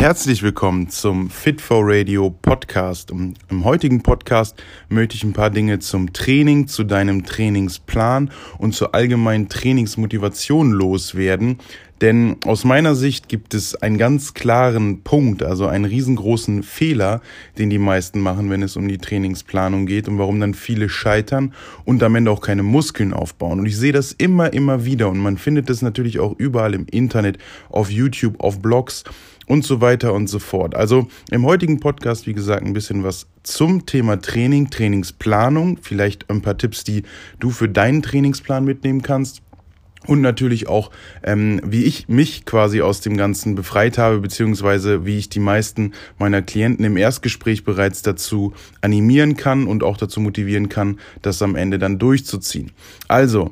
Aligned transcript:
Herzlich 0.00 0.42
willkommen 0.42 0.88
zum 0.88 1.28
Fit 1.28 1.60
for 1.60 1.82
Radio 1.84 2.30
Podcast. 2.30 3.10
Im 3.10 3.64
heutigen 3.64 4.02
Podcast 4.02 4.56
möchte 4.88 5.14
ich 5.14 5.24
ein 5.24 5.34
paar 5.34 5.50
Dinge 5.50 5.78
zum 5.78 6.14
Training, 6.14 6.68
zu 6.68 6.84
deinem 6.84 7.26
Trainingsplan 7.26 8.30
und 8.56 8.74
zur 8.74 8.94
allgemeinen 8.94 9.50
Trainingsmotivation 9.50 10.70
loswerden. 10.70 11.58
Denn 12.00 12.36
aus 12.46 12.64
meiner 12.64 12.94
Sicht 12.94 13.28
gibt 13.28 13.52
es 13.52 13.74
einen 13.74 13.98
ganz 13.98 14.32
klaren 14.32 15.02
Punkt, 15.02 15.42
also 15.42 15.66
einen 15.66 15.84
riesengroßen 15.84 16.62
Fehler, 16.62 17.20
den 17.58 17.68
die 17.68 17.76
meisten 17.76 18.20
machen, 18.20 18.48
wenn 18.48 18.62
es 18.62 18.76
um 18.76 18.88
die 18.88 18.96
Trainingsplanung 18.96 19.84
geht 19.84 20.08
und 20.08 20.16
warum 20.16 20.40
dann 20.40 20.54
viele 20.54 20.88
scheitern 20.88 21.52
und 21.84 22.02
am 22.02 22.14
Ende 22.14 22.30
auch 22.30 22.40
keine 22.40 22.62
Muskeln 22.62 23.12
aufbauen. 23.12 23.60
Und 23.60 23.66
ich 23.66 23.76
sehe 23.76 23.92
das 23.92 24.12
immer, 24.12 24.54
immer 24.54 24.86
wieder 24.86 25.10
und 25.10 25.18
man 25.18 25.36
findet 25.36 25.68
das 25.68 25.82
natürlich 25.82 26.20
auch 26.20 26.34
überall 26.38 26.72
im 26.72 26.86
Internet, 26.90 27.36
auf 27.68 27.90
YouTube, 27.90 28.40
auf 28.40 28.62
Blogs 28.62 29.04
und 29.50 29.64
so 29.64 29.80
weiter 29.80 30.14
und 30.14 30.28
so 30.28 30.38
fort. 30.38 30.76
Also 30.76 31.08
im 31.32 31.44
heutigen 31.44 31.80
Podcast, 31.80 32.28
wie 32.28 32.34
gesagt, 32.34 32.64
ein 32.64 32.72
bisschen 32.72 33.02
was 33.02 33.26
zum 33.42 33.84
Thema 33.84 34.20
Training, 34.20 34.70
Trainingsplanung, 34.70 35.78
vielleicht 35.82 36.30
ein 36.30 36.40
paar 36.40 36.56
Tipps, 36.56 36.84
die 36.84 37.02
du 37.40 37.50
für 37.50 37.68
deinen 37.68 38.00
Trainingsplan 38.00 38.64
mitnehmen 38.64 39.02
kannst. 39.02 39.42
Und 40.06 40.20
natürlich 40.20 40.68
auch, 40.68 40.92
ähm, 41.24 41.60
wie 41.64 41.82
ich 41.82 42.08
mich 42.08 42.46
quasi 42.46 42.80
aus 42.80 43.00
dem 43.00 43.16
Ganzen 43.16 43.56
befreit 43.56 43.98
habe, 43.98 44.20
beziehungsweise 44.20 45.04
wie 45.04 45.18
ich 45.18 45.28
die 45.28 45.40
meisten 45.40 45.92
meiner 46.16 46.42
Klienten 46.42 46.84
im 46.84 46.96
Erstgespräch 46.96 47.64
bereits 47.64 48.02
dazu 48.02 48.54
animieren 48.80 49.36
kann 49.36 49.66
und 49.66 49.82
auch 49.82 49.96
dazu 49.96 50.20
motivieren 50.20 50.68
kann, 50.68 51.00
das 51.22 51.42
am 51.42 51.56
Ende 51.56 51.80
dann 51.80 51.98
durchzuziehen. 51.98 52.70
Also, 53.08 53.50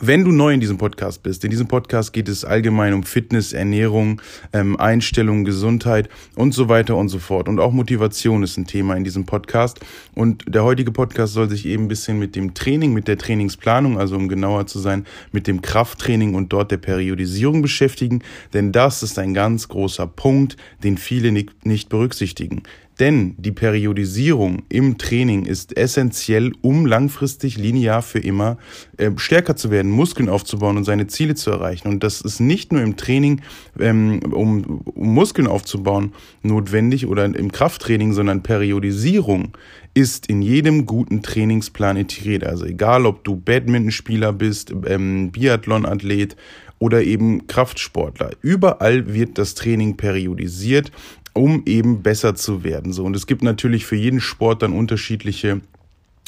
wenn 0.00 0.24
du 0.24 0.32
neu 0.32 0.52
in 0.52 0.60
diesem 0.60 0.78
Podcast 0.78 1.22
bist, 1.22 1.44
in 1.44 1.50
diesem 1.50 1.68
Podcast 1.68 2.12
geht 2.12 2.28
es 2.28 2.44
allgemein 2.44 2.92
um 2.92 3.02
Fitness, 3.02 3.52
Ernährung, 3.52 4.20
ähm, 4.52 4.78
Einstellung, 4.78 5.44
Gesundheit 5.44 6.08
und 6.34 6.52
so 6.52 6.68
weiter 6.68 6.96
und 6.96 7.08
so 7.08 7.18
fort. 7.18 7.48
Und 7.48 7.60
auch 7.60 7.72
Motivation 7.72 8.42
ist 8.42 8.56
ein 8.56 8.66
Thema 8.66 8.96
in 8.96 9.04
diesem 9.04 9.26
Podcast. 9.26 9.80
Und 10.14 10.44
der 10.46 10.64
heutige 10.64 10.92
Podcast 10.92 11.32
soll 11.34 11.48
sich 11.48 11.66
eben 11.66 11.84
ein 11.84 11.88
bisschen 11.88 12.18
mit 12.18 12.36
dem 12.36 12.54
Training, 12.54 12.92
mit 12.92 13.08
der 13.08 13.18
Trainingsplanung, 13.18 13.98
also 13.98 14.16
um 14.16 14.28
genauer 14.28 14.66
zu 14.66 14.78
sein, 14.78 15.06
mit 15.32 15.46
dem 15.46 15.62
Krafttraining 15.62 16.34
und 16.34 16.52
dort 16.52 16.70
der 16.70 16.78
Periodisierung 16.78 17.62
beschäftigen. 17.62 18.22
Denn 18.54 18.72
das 18.72 19.02
ist 19.02 19.18
ein 19.18 19.34
ganz 19.34 19.68
großer 19.68 20.06
Punkt, 20.06 20.56
den 20.82 20.98
viele 20.98 21.32
nicht 21.32 21.88
berücksichtigen. 21.88 22.62
Denn 22.98 23.34
die 23.36 23.52
Periodisierung 23.52 24.62
im 24.70 24.96
Training 24.96 25.44
ist 25.44 25.76
essentiell, 25.76 26.52
um 26.62 26.86
langfristig 26.86 27.58
linear 27.58 28.00
für 28.00 28.20
immer 28.20 28.56
äh, 28.96 29.10
stärker 29.16 29.54
zu 29.54 29.70
werden, 29.70 29.90
Muskeln 29.90 30.30
aufzubauen 30.30 30.78
und 30.78 30.84
seine 30.84 31.06
Ziele 31.06 31.34
zu 31.34 31.50
erreichen. 31.50 31.88
Und 31.88 32.02
das 32.02 32.22
ist 32.22 32.40
nicht 32.40 32.72
nur 32.72 32.80
im 32.80 32.96
Training, 32.96 33.42
ähm, 33.78 34.20
um, 34.32 34.80
um 34.94 35.14
Muskeln 35.14 35.46
aufzubauen, 35.46 36.14
notwendig 36.42 37.06
oder 37.06 37.26
im 37.26 37.52
Krafttraining, 37.52 38.14
sondern 38.14 38.42
Periodisierung 38.42 39.56
ist 39.92 40.26
in 40.28 40.40
jedem 40.40 40.86
guten 40.86 41.22
Trainingsplan 41.22 41.98
integriert. 41.98 42.44
Also 42.44 42.64
egal, 42.64 43.04
ob 43.04 43.24
du 43.24 43.36
Badmintonspieler 43.36 44.32
bist, 44.32 44.72
ähm, 44.86 45.32
Biathlonathlet 45.32 46.36
oder 46.78 47.02
eben 47.02 47.46
Kraftsportler. 47.46 48.30
Überall 48.42 49.12
wird 49.12 49.38
das 49.38 49.54
Training 49.54 49.96
periodisiert 49.96 50.92
um 51.36 51.62
eben 51.66 52.02
besser 52.02 52.34
zu 52.34 52.64
werden. 52.64 52.92
So 52.92 53.04
und 53.04 53.14
es 53.14 53.26
gibt 53.26 53.42
natürlich 53.42 53.86
für 53.86 53.96
jeden 53.96 54.20
Sport 54.20 54.62
dann 54.62 54.72
unterschiedliche 54.72 55.60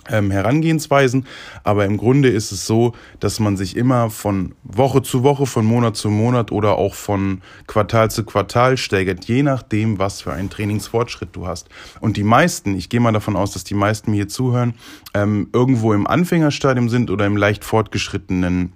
ähm, 0.08 0.30
Herangehensweisen, 0.30 1.26
aber 1.64 1.84
im 1.84 1.96
Grunde 1.96 2.28
ist 2.28 2.52
es 2.52 2.66
so, 2.66 2.94
dass 3.20 3.40
man 3.40 3.56
sich 3.56 3.76
immer 3.76 4.10
von 4.10 4.54
Woche 4.62 5.02
zu 5.02 5.22
Woche, 5.22 5.46
von 5.46 5.64
Monat 5.64 5.96
zu 5.96 6.08
Monat 6.08 6.52
oder 6.52 6.76
auch 6.76 6.94
von 6.94 7.42
Quartal 7.66 8.10
zu 8.10 8.24
Quartal 8.24 8.76
steigert, 8.76 9.26
je 9.26 9.42
nachdem, 9.42 9.98
was 9.98 10.22
für 10.22 10.32
einen 10.32 10.50
Trainingsfortschritt 10.50 11.30
du 11.32 11.46
hast. 11.46 11.68
Und 12.00 12.16
die 12.16 12.24
meisten, 12.24 12.74
ich 12.76 12.88
gehe 12.88 13.00
mal 13.00 13.12
davon 13.12 13.36
aus, 13.36 13.52
dass 13.52 13.64
die 13.64 13.74
meisten 13.74 14.10
mir 14.10 14.18
hier 14.18 14.28
zuhören, 14.28 14.74
ähm, 15.14 15.48
irgendwo 15.52 15.92
im 15.92 16.06
Anfängerstadium 16.06 16.88
sind 16.88 17.10
oder 17.10 17.26
im 17.26 17.36
leicht 17.36 17.64
fortgeschrittenen 17.64 18.72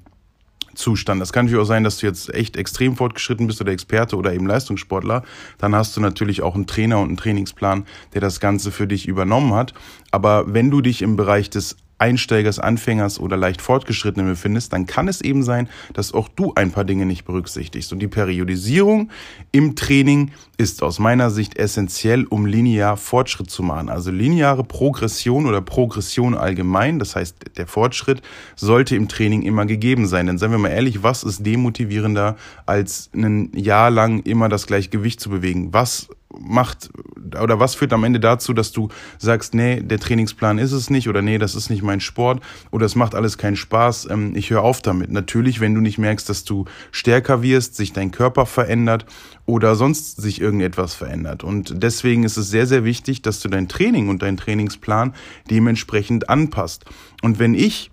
Zustand. 0.74 1.20
Das 1.20 1.32
kann 1.32 1.46
natürlich 1.46 1.62
auch 1.62 1.68
sein, 1.68 1.84
dass 1.84 1.98
du 1.98 2.06
jetzt 2.06 2.32
echt 2.34 2.56
extrem 2.56 2.96
fortgeschritten 2.96 3.46
bist 3.46 3.60
oder 3.60 3.72
Experte 3.72 4.16
oder 4.16 4.32
eben 4.32 4.46
Leistungssportler. 4.46 5.22
Dann 5.58 5.74
hast 5.74 5.96
du 5.96 6.00
natürlich 6.00 6.42
auch 6.42 6.54
einen 6.54 6.66
Trainer 6.66 6.98
und 6.98 7.08
einen 7.08 7.16
Trainingsplan, 7.16 7.86
der 8.14 8.20
das 8.20 8.40
Ganze 8.40 8.70
für 8.70 8.86
dich 8.86 9.06
übernommen 9.06 9.54
hat. 9.54 9.74
Aber 10.10 10.52
wenn 10.52 10.70
du 10.70 10.80
dich 10.80 11.02
im 11.02 11.16
Bereich 11.16 11.50
des 11.50 11.76
Einsteigers, 12.02 12.58
Anfängers 12.58 13.20
oder 13.20 13.36
leicht 13.36 13.62
Fortgeschrittenen 13.62 14.28
befindest, 14.28 14.72
dann 14.72 14.86
kann 14.86 15.06
es 15.06 15.20
eben 15.20 15.44
sein, 15.44 15.68
dass 15.94 16.12
auch 16.12 16.26
du 16.26 16.52
ein 16.56 16.72
paar 16.72 16.84
Dinge 16.84 17.06
nicht 17.06 17.24
berücksichtigst. 17.24 17.92
Und 17.92 18.00
die 18.00 18.08
Periodisierung 18.08 19.10
im 19.52 19.76
Training 19.76 20.32
ist 20.58 20.82
aus 20.82 20.98
meiner 20.98 21.30
Sicht 21.30 21.56
essentiell, 21.58 22.24
um 22.24 22.44
linear 22.44 22.96
Fortschritt 22.96 23.50
zu 23.50 23.62
machen. 23.62 23.88
Also 23.88 24.10
lineare 24.10 24.64
Progression 24.64 25.46
oder 25.46 25.60
Progression 25.60 26.36
allgemein, 26.36 26.98
das 26.98 27.14
heißt, 27.14 27.56
der 27.56 27.68
Fortschritt 27.68 28.20
sollte 28.56 28.96
im 28.96 29.06
Training 29.06 29.42
immer 29.42 29.64
gegeben 29.64 30.08
sein. 30.08 30.26
Denn 30.26 30.38
seien 30.38 30.50
wir 30.50 30.58
mal 30.58 30.70
ehrlich, 30.70 31.04
was 31.04 31.22
ist 31.22 31.46
demotivierender, 31.46 32.36
als 32.66 33.10
ein 33.14 33.52
Jahr 33.54 33.90
lang 33.90 34.24
immer 34.24 34.48
das 34.48 34.66
gleiche 34.66 34.90
Gewicht 34.90 35.20
zu 35.20 35.30
bewegen? 35.30 35.72
Was 35.72 36.08
macht 36.38 36.90
oder 37.40 37.60
was 37.60 37.74
führt 37.74 37.92
am 37.92 38.04
Ende 38.04 38.20
dazu, 38.20 38.52
dass 38.52 38.72
du 38.72 38.88
sagst, 39.18 39.54
nee, 39.54 39.80
der 39.80 39.98
Trainingsplan 39.98 40.58
ist 40.58 40.72
es 40.72 40.90
nicht 40.90 41.08
oder 41.08 41.22
nee, 41.22 41.38
das 41.38 41.54
ist 41.54 41.70
nicht 41.70 41.82
mein 41.82 42.00
Sport 42.00 42.42
oder 42.70 42.86
es 42.86 42.94
macht 42.94 43.14
alles 43.14 43.38
keinen 43.38 43.56
Spaß, 43.56 44.08
ähm, 44.10 44.34
ich 44.34 44.50
höre 44.50 44.62
auf 44.62 44.82
damit. 44.82 45.10
Natürlich, 45.10 45.60
wenn 45.60 45.74
du 45.74 45.80
nicht 45.80 45.98
merkst, 45.98 46.28
dass 46.28 46.44
du 46.44 46.64
stärker 46.90 47.42
wirst, 47.42 47.76
sich 47.76 47.92
dein 47.92 48.10
Körper 48.10 48.46
verändert 48.46 49.06
oder 49.46 49.74
sonst 49.74 50.20
sich 50.20 50.40
irgendetwas 50.40 50.94
verändert. 50.94 51.44
Und 51.44 51.82
deswegen 51.82 52.24
ist 52.24 52.36
es 52.36 52.50
sehr, 52.50 52.66
sehr 52.66 52.84
wichtig, 52.84 53.22
dass 53.22 53.40
du 53.40 53.48
dein 53.48 53.68
Training 53.68 54.08
und 54.08 54.22
deinen 54.22 54.36
Trainingsplan 54.36 55.14
dementsprechend 55.50 56.28
anpasst. 56.28 56.84
Und 57.22 57.38
wenn 57.38 57.54
ich 57.54 57.91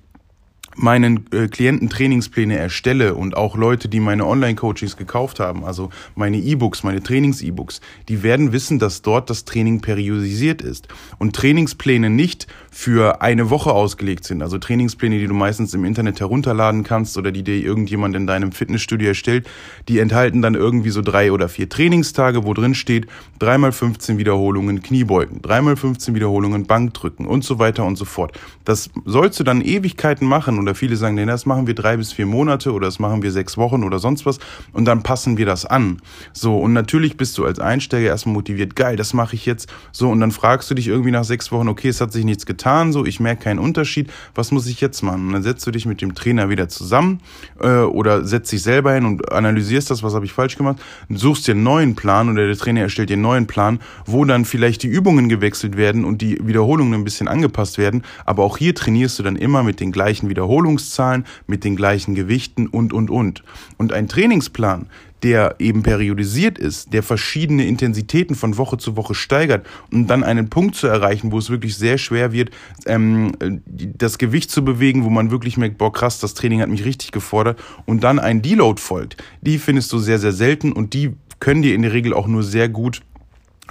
meinen 0.76 1.26
äh, 1.32 1.48
Klienten 1.48 1.90
Trainingspläne 1.90 2.58
erstelle 2.58 3.16
und 3.16 3.36
auch 3.36 3.56
Leute, 3.56 3.90
die 3.90 4.00
meine 4.00 4.26
Online-Coachings 4.26 4.98
gekauft 4.98 5.40
haben, 5.40 5.64
also 5.66 5.90
meine 6.16 6.38
E-Books, 6.38 6.84
meine 6.84 7.02
Trainings-E-Books, 7.02 7.82
die 8.08 8.24
werden 8.24 8.52
wissen, 8.52 8.80
dass 8.80 9.02
dort 9.02 9.30
das 9.30 9.46
Training 9.46 9.82
periodisiert 9.82 10.62
ist. 10.62 10.88
Und 11.18 11.36
Trainingspläne 11.36 12.10
nicht 12.10 12.48
für 12.72 13.22
eine 13.22 13.50
Woche 13.50 13.72
ausgelegt 13.72 14.24
sind. 14.24 14.42
Also 14.42 14.58
Trainingspläne, 14.58 15.18
die 15.18 15.28
du 15.28 15.34
meistens 15.34 15.74
im 15.74 15.86
Internet 15.86 16.20
herunterladen 16.20 16.84
kannst 16.84 17.18
oder 17.18 17.32
die 17.32 17.44
dir 17.44 17.56
irgendjemand 17.56 18.16
in 18.16 18.28
deinem 18.28 18.52
Fitnessstudio 18.52 19.10
erstellt, 19.10 19.50
die 19.88 20.00
enthalten 20.00 20.42
dann 20.42 20.56
irgendwie 20.56 20.92
so 20.92 21.02
drei 21.02 21.32
oder 21.32 21.50
vier 21.50 21.68
Trainingstage, 21.68 22.46
wo 22.46 22.54
drin 22.54 22.76
steht, 22.76 23.08
dreimal 23.40 23.72
15 23.72 24.18
Wiederholungen 24.18 24.82
Kniebeugen, 24.82 25.42
dreimal 25.42 25.76
15 25.76 26.16
Wiederholungen 26.16 26.68
Bankdrücken 26.68 27.26
und 27.26 27.44
so 27.44 27.60
weiter 27.60 27.86
und 27.86 27.98
so 27.98 28.06
fort. 28.06 28.38
Das 28.66 28.90
sollst 29.06 29.40
du 29.40 29.44
dann 29.44 29.62
Ewigkeiten 29.62 30.28
machen 30.28 30.60
oder 30.60 30.76
viele 30.76 30.96
sagen, 30.96 31.16
nee, 31.16 31.26
das 31.26 31.46
machen 31.46 31.68
wir 31.68 31.76
drei 31.76 31.98
bis 31.98 32.14
vier 32.14 32.26
Monate 32.26 32.72
oder 32.72 32.88
das 32.88 33.00
machen 33.00 33.24
wir 33.24 33.32
sechs 33.32 33.58
Wochen 33.58 33.84
oder 33.84 34.00
sonst 34.00 34.26
was 34.26 34.40
und 34.74 34.86
dann 34.86 35.04
passen 35.04 35.38
wir 35.38 35.46
das 35.46 35.66
an. 35.66 36.02
So, 36.34 36.60
und 36.60 36.74
natürlich 36.74 37.18
bist 37.18 37.38
du 37.38 37.46
als 37.46 37.60
Einsteiger 37.60 38.08
erstmal 38.08 38.34
motiviert, 38.34 38.76
geil, 38.76 38.96
das 38.96 39.14
mache 39.14 39.36
ich 39.36 39.46
jetzt 39.46 39.70
so 39.92 40.10
und 40.10 40.20
dann 40.20 40.32
fragst 40.32 40.70
du 40.70 40.76
dich 40.76 40.88
irgendwie 40.88 41.12
nach 41.12 41.24
sechs 41.24 41.52
Wochen, 41.52 41.68
okay, 41.68 41.90
es 41.90 42.00
hat 42.00 42.12
sich 42.12 42.26
nichts 42.26 42.46
getan, 42.46 42.59
so, 42.92 43.06
ich 43.06 43.20
merke 43.20 43.44
keinen 43.44 43.60
Unterschied, 43.60 44.12
was 44.36 44.52
muss 44.52 44.68
ich 44.68 44.82
jetzt 44.82 45.02
machen? 45.02 45.28
Und 45.28 45.34
dann 45.34 45.44
setzt 45.44 45.66
du 45.66 45.72
dich 45.72 45.86
mit 45.86 46.02
dem 46.02 46.16
Trainer 46.16 46.50
wieder 46.50 46.70
zusammen 46.70 47.20
äh, 47.62 47.80
oder 47.80 48.26
setzt 48.26 48.52
dich 48.52 48.62
selber 48.62 48.94
hin 48.94 49.06
und 49.06 49.32
analysierst 49.32 49.90
das, 49.90 50.04
was 50.04 50.14
habe 50.14 50.26
ich 50.26 50.34
falsch 50.34 50.58
gemacht, 50.58 50.78
suchst 51.10 51.48
dir 51.48 51.54
einen 51.54 51.64
neuen 51.64 51.96
Plan 51.96 52.30
oder 52.30 52.46
der 52.46 52.58
Trainer 52.58 52.82
erstellt 52.82 53.10
dir 53.10 53.14
einen 53.14 53.22
neuen 53.22 53.48
Plan, 53.48 53.80
wo 54.06 54.26
dann 54.26 54.46
vielleicht 54.46 54.84
die 54.84 54.88
Übungen 54.88 55.30
gewechselt 55.30 55.78
werden 55.78 56.06
und 56.06 56.22
die 56.22 56.40
Wiederholungen 56.46 56.94
ein 56.94 57.04
bisschen 57.04 57.28
angepasst 57.28 57.78
werden, 57.78 58.04
aber 58.26 58.44
auch 58.44 58.58
hier 58.58 58.76
trainierst 58.76 59.20
du 59.20 59.24
dann 59.24 59.36
immer 59.36 59.64
mit 59.64 59.80
den 59.80 59.92
gleichen 59.92 60.30
Wiederholungszahlen 60.30 61.26
mit 61.48 61.64
den 61.64 61.76
gleichen 61.76 62.16
Gewichten 62.16 62.68
und, 62.68 62.94
und, 62.94 63.10
und. 63.10 63.44
Und 63.78 63.94
ein 63.94 64.08
Trainingsplan, 64.08 64.88
der 65.24 65.56
eben 65.60 65.84
periodisiert 65.84 66.58
ist, 66.58 66.94
der 66.94 67.04
verschiedene 67.04 67.66
Intensitäten 67.66 68.36
von 68.36 68.58
Woche 68.58 68.78
zu 68.78 68.96
Woche 68.96 69.16
steigert, 69.16 69.66
um 69.92 70.08
dann 70.08 70.24
einen 70.24 70.50
Punkt 70.50 70.76
zu 70.76 70.88
erreichen, 70.88 71.32
wo 71.32 71.38
es 71.38 71.50
wirklich 71.50 71.76
sehr 71.76 71.98
schwer 71.98 72.32
wird, 72.32 72.52
ähm, 72.86 73.32
das 73.66 74.18
Gewicht 74.18 74.52
zu 74.52 74.64
bewegen, 74.64 75.04
wo 75.04 75.10
man 75.10 75.32
wirklich 75.32 75.58
merkt, 75.58 75.78
boah 75.78 75.92
krass, 75.92 76.20
das 76.20 76.34
Training 76.34 76.62
hat 76.62 76.70
mich 76.70 76.86
richtig 76.86 77.12
gefordert 77.12 77.60
und 77.86 78.04
dann 78.04 78.20
ein 78.20 78.42
Deload 78.42 78.82
folgt. 78.82 79.18
Die 79.42 79.58
findest 79.58 79.92
du 79.92 80.00
sehr, 80.00 80.20
sehr 80.20 80.34
selten 80.34 80.72
und 80.72 80.94
die 80.94 81.14
können 81.40 81.62
dir 81.62 81.76
in 81.76 81.82
der 81.82 81.94
Regel 81.94 82.14
auch 82.14 82.28
nur 82.28 82.44
sehr 82.44 82.70
gut 82.70 83.02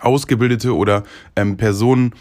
ausgebildete 0.00 0.74
oder 0.74 1.02
ähm, 1.36 1.56
Personen 1.56 2.12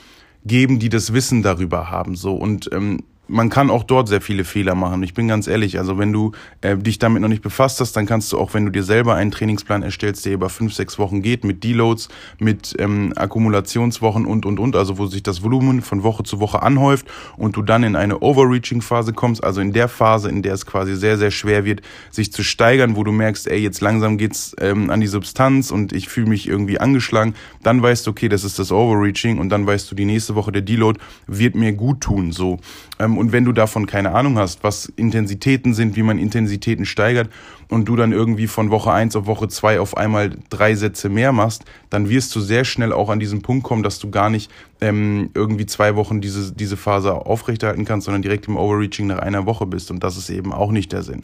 geben, 0.46 0.80
die 0.80 0.90
das 0.90 1.14
Wissen 1.14 1.44
darüber 1.44 1.92
haben. 1.92 2.16
So 2.16 2.36
und 2.36 2.70
ähm, 2.74 3.04
man 3.28 3.50
kann 3.50 3.70
auch 3.70 3.84
dort 3.84 4.08
sehr 4.08 4.22
viele 4.22 4.44
Fehler 4.44 4.76
machen. 4.76 5.04
Ich 5.04 5.14
bin 5.14 5.28
ganz 5.28 5.48
ehrlich, 5.48 5.78
also 5.78 5.98
wenn 5.98 6.14
du 6.14 6.32
äh, 6.62 6.78
dich 6.78 7.00
damit 7.00 7.22
noch 7.22 7.30
nicht 7.30 7.42
befasst 7.42 7.80
hast, 7.82 7.96
dann 7.96 8.06
kannst 8.06 8.32
du 8.32 8.38
auch, 8.38 8.54
wenn 8.54 8.66
du 8.66 8.72
dir 8.72 8.84
selber 8.84 9.16
einen 9.16 9.32
Trainingsplan 9.32 9.84
erstellst, 9.84 10.26
der 10.26 10.34
über 10.34 10.50
fünf, 10.50 10.74
sechs 10.74 10.98
Wochen 10.98 11.22
geht, 11.22 11.44
mit 11.44 11.64
Deloads, 11.64 12.10
mit 12.40 12.76
ähm, 12.80 13.14
Akkumulationswochen 13.16 14.26
und, 14.26 14.46
und, 14.46 14.60
und, 14.60 14.76
also 14.76 14.98
wo 14.98 15.08
sich 15.08 15.24
das 15.24 15.44
Volumen 15.44 15.82
von 15.82 16.04
Woche 16.04 16.24
zu 16.24 16.40
Woche 16.40 16.62
anhäuft 16.62 17.08
und 17.38 17.56
du 17.56 17.62
dann 17.62 17.84
in 17.84 17.96
eine 17.96 18.20
Overreaching-Phase 18.20 19.14
kommst, 19.14 19.44
also 19.44 19.62
in 19.62 19.74
der 19.74 19.88
Phase, 19.88 20.30
in 20.30 20.42
der 20.42 20.54
es 20.54 20.66
quasi 20.66 20.96
sehr, 20.96 21.18
sehr 21.18 21.32
schwer 21.32 21.66
wird, 21.66 21.82
sich 22.12 22.32
zu 22.32 22.44
steigern, 22.44 22.96
wo 22.96 23.04
du 23.04 23.12
merkst, 23.12 23.48
ey, 23.48 23.60
jetzt 23.60 23.82
langsam 23.82 24.18
geht's 24.18 24.56
ähm, 24.60 24.90
an 24.90 25.02
die 25.02 25.08
Substanz 25.08 25.72
und 25.72 25.94
ich 25.94 26.10
fühle 26.10 26.28
mich 26.28 26.48
irgendwie 26.48 26.80
angeschlagen, 26.80 27.36
dann 27.64 27.82
weißt 27.82 28.08
du, 28.08 28.12
okay, 28.12 28.30
das 28.30 28.44
ist 28.44 28.60
das 28.60 28.72
Overreaching 28.72 29.38
und 29.38 29.50
dann 29.50 29.68
weißt 29.68 29.92
du, 29.92 29.96
die 29.96 30.06
nächste 30.06 30.36
Woche 30.36 30.52
der 30.52 30.62
Deload 30.62 31.00
wird 31.28 31.56
mir 31.56 31.74
gut 31.74 32.02
tun, 32.02 32.32
so. 32.32 32.60
Ähm, 33.00 33.17
und 33.18 33.32
wenn 33.32 33.46
du 33.46 33.52
davon 33.52 33.86
keine 33.86 34.14
Ahnung 34.14 34.38
hast, 34.38 34.64
was 34.64 34.86
Intensitäten 34.96 35.74
sind, 35.74 35.96
wie 35.96 36.04
man 36.04 36.18
Intensitäten 36.18 36.86
steigert 36.86 37.30
und 37.70 37.86
du 37.86 37.96
dann 37.96 38.12
irgendwie 38.12 38.48
von 38.48 38.70
Woche 38.70 38.92
eins 38.92 39.16
auf 39.16 39.26
Woche 39.26 39.48
zwei 39.48 39.80
auf 39.80 39.98
einmal 39.98 40.32
drei 40.50 40.76
Sätze 40.76 41.10
mehr 41.10 41.32
machst, 41.32 41.66
dann 41.90 42.10
wirst 42.10 42.36
du 42.36 42.40
sehr 42.40 42.66
schnell 42.66 42.94
auch 42.94 43.10
an 43.10 43.20
diesen 43.20 43.42
Punkt 43.42 43.64
kommen, 43.64 43.84
dass 43.84 44.00
du 44.00 44.10
gar 44.10 44.30
nicht 44.30 44.52
ähm, 44.82 45.30
irgendwie 45.34 45.66
zwei 45.66 45.96
Wochen 45.96 46.22
diese, 46.22 46.54
diese 46.54 46.78
Phase 46.78 47.14
aufrechterhalten 47.14 47.86
kannst, 47.86 48.06
sondern 48.06 48.22
direkt 48.22 48.48
im 48.48 48.58
Overreaching 48.58 49.08
nach 49.08 49.20
einer 49.20 49.46
Woche 49.46 49.66
bist. 49.66 49.92
Und 49.92 50.04
das 50.04 50.18
ist 50.18 50.30
eben 50.30 50.54
auch 50.54 50.72
nicht 50.72 50.92
der 50.92 51.04
Sinn. 51.04 51.24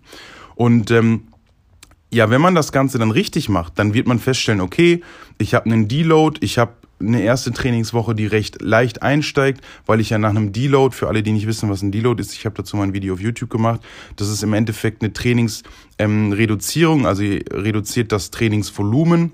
Und 0.55 0.91
ähm, 0.91 1.23
ja, 2.11 2.29
wenn 2.29 2.41
man 2.41 2.53
das 2.53 2.71
Ganze 2.71 2.99
dann 2.99 3.11
richtig 3.11 3.49
macht, 3.49 3.79
dann 3.79 3.93
wird 3.93 4.07
man 4.07 4.19
feststellen, 4.19 4.61
okay, 4.61 5.01
ich 5.39 5.55
habe 5.55 5.65
einen 5.65 5.87
Deload, 5.87 6.39
ich 6.41 6.57
habe 6.59 6.73
eine 7.07 7.21
erste 7.21 7.51
Trainingswoche, 7.51 8.15
die 8.15 8.25
recht 8.25 8.61
leicht 8.61 9.01
einsteigt, 9.01 9.61
weil 9.85 9.99
ich 9.99 10.09
ja 10.09 10.17
nach 10.17 10.29
einem 10.29 10.51
Deload, 10.51 10.95
für 10.95 11.07
alle, 11.07 11.23
die 11.23 11.31
nicht 11.31 11.47
wissen, 11.47 11.69
was 11.69 11.81
ein 11.81 11.91
Deload 11.91 12.21
ist, 12.21 12.33
ich 12.33 12.45
habe 12.45 12.55
dazu 12.55 12.77
mal 12.77 12.83
ein 12.83 12.93
Video 12.93 13.13
auf 13.13 13.21
YouTube 13.21 13.49
gemacht, 13.49 13.81
das 14.15 14.29
ist 14.29 14.43
im 14.43 14.53
Endeffekt 14.53 15.01
eine 15.01 15.13
Trainingsreduzierung, 15.13 16.99
ähm, 17.01 17.05
also 17.05 17.23
reduziert 17.23 18.11
das 18.11 18.31
Trainingsvolumen 18.31 19.31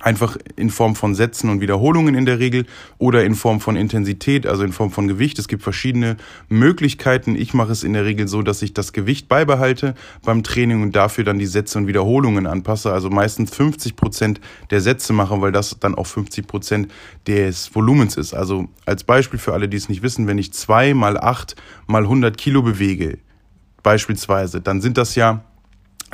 einfach 0.00 0.36
in 0.56 0.70
Form 0.70 0.96
von 0.96 1.14
Sätzen 1.14 1.50
und 1.50 1.60
Wiederholungen 1.60 2.14
in 2.14 2.24
der 2.24 2.38
Regel 2.38 2.66
oder 2.98 3.24
in 3.24 3.34
Form 3.34 3.60
von 3.60 3.76
Intensität, 3.76 4.46
also 4.46 4.64
in 4.64 4.72
Form 4.72 4.90
von 4.90 5.06
Gewicht. 5.06 5.38
Es 5.38 5.46
gibt 5.46 5.62
verschiedene 5.62 6.16
Möglichkeiten. 6.48 7.36
Ich 7.36 7.54
mache 7.54 7.72
es 7.72 7.84
in 7.84 7.92
der 7.92 8.04
Regel 8.04 8.26
so, 8.26 8.42
dass 8.42 8.62
ich 8.62 8.74
das 8.74 8.92
Gewicht 8.92 9.28
beibehalte 9.28 9.94
beim 10.24 10.42
Training 10.42 10.82
und 10.82 10.96
dafür 10.96 11.24
dann 11.24 11.38
die 11.38 11.46
Sätze 11.46 11.78
und 11.78 11.86
Wiederholungen 11.86 12.46
anpasse. 12.46 12.92
Also 12.92 13.10
meistens 13.10 13.54
50 13.54 13.94
Prozent 13.94 14.40
der 14.70 14.80
Sätze 14.80 15.12
mache, 15.12 15.40
weil 15.40 15.52
das 15.52 15.76
dann 15.78 15.94
auch 15.94 16.06
50 16.06 16.46
Prozent 16.46 16.92
des 17.26 17.74
Volumens 17.74 18.16
ist. 18.16 18.32
Also 18.32 18.68
als 18.86 19.04
Beispiel 19.04 19.38
für 19.38 19.52
alle, 19.52 19.68
die 19.68 19.76
es 19.76 19.88
nicht 19.88 20.02
wissen, 20.02 20.26
wenn 20.26 20.38
ich 20.38 20.52
zwei 20.52 20.94
mal 20.94 21.18
acht 21.18 21.56
mal 21.86 22.02
100 22.02 22.36
Kilo 22.38 22.62
bewege, 22.62 23.18
beispielsweise, 23.82 24.60
dann 24.60 24.80
sind 24.80 24.98
das 24.98 25.14
ja 25.14 25.44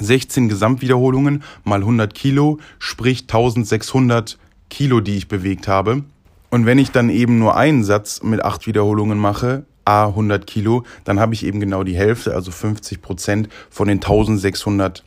16 0.00 0.48
Gesamtwiederholungen 0.48 1.42
mal 1.64 1.80
100 1.80 2.14
Kilo, 2.14 2.58
sprich 2.78 3.22
1600 3.22 4.38
Kilo, 4.70 5.00
die 5.00 5.16
ich 5.16 5.28
bewegt 5.28 5.68
habe. 5.68 6.04
Und 6.50 6.66
wenn 6.66 6.78
ich 6.78 6.90
dann 6.90 7.10
eben 7.10 7.38
nur 7.38 7.56
einen 7.56 7.84
Satz 7.84 8.22
mit 8.22 8.44
acht 8.44 8.66
Wiederholungen 8.66 9.18
mache, 9.18 9.64
a 9.84 10.06
100 10.06 10.46
Kilo, 10.46 10.84
dann 11.04 11.20
habe 11.20 11.34
ich 11.34 11.44
eben 11.44 11.60
genau 11.60 11.84
die 11.84 11.96
Hälfte, 11.96 12.34
also 12.34 12.50
50 12.50 13.02
Prozent 13.02 13.48
von 13.70 13.88
den 13.88 13.98
1600 13.98 15.04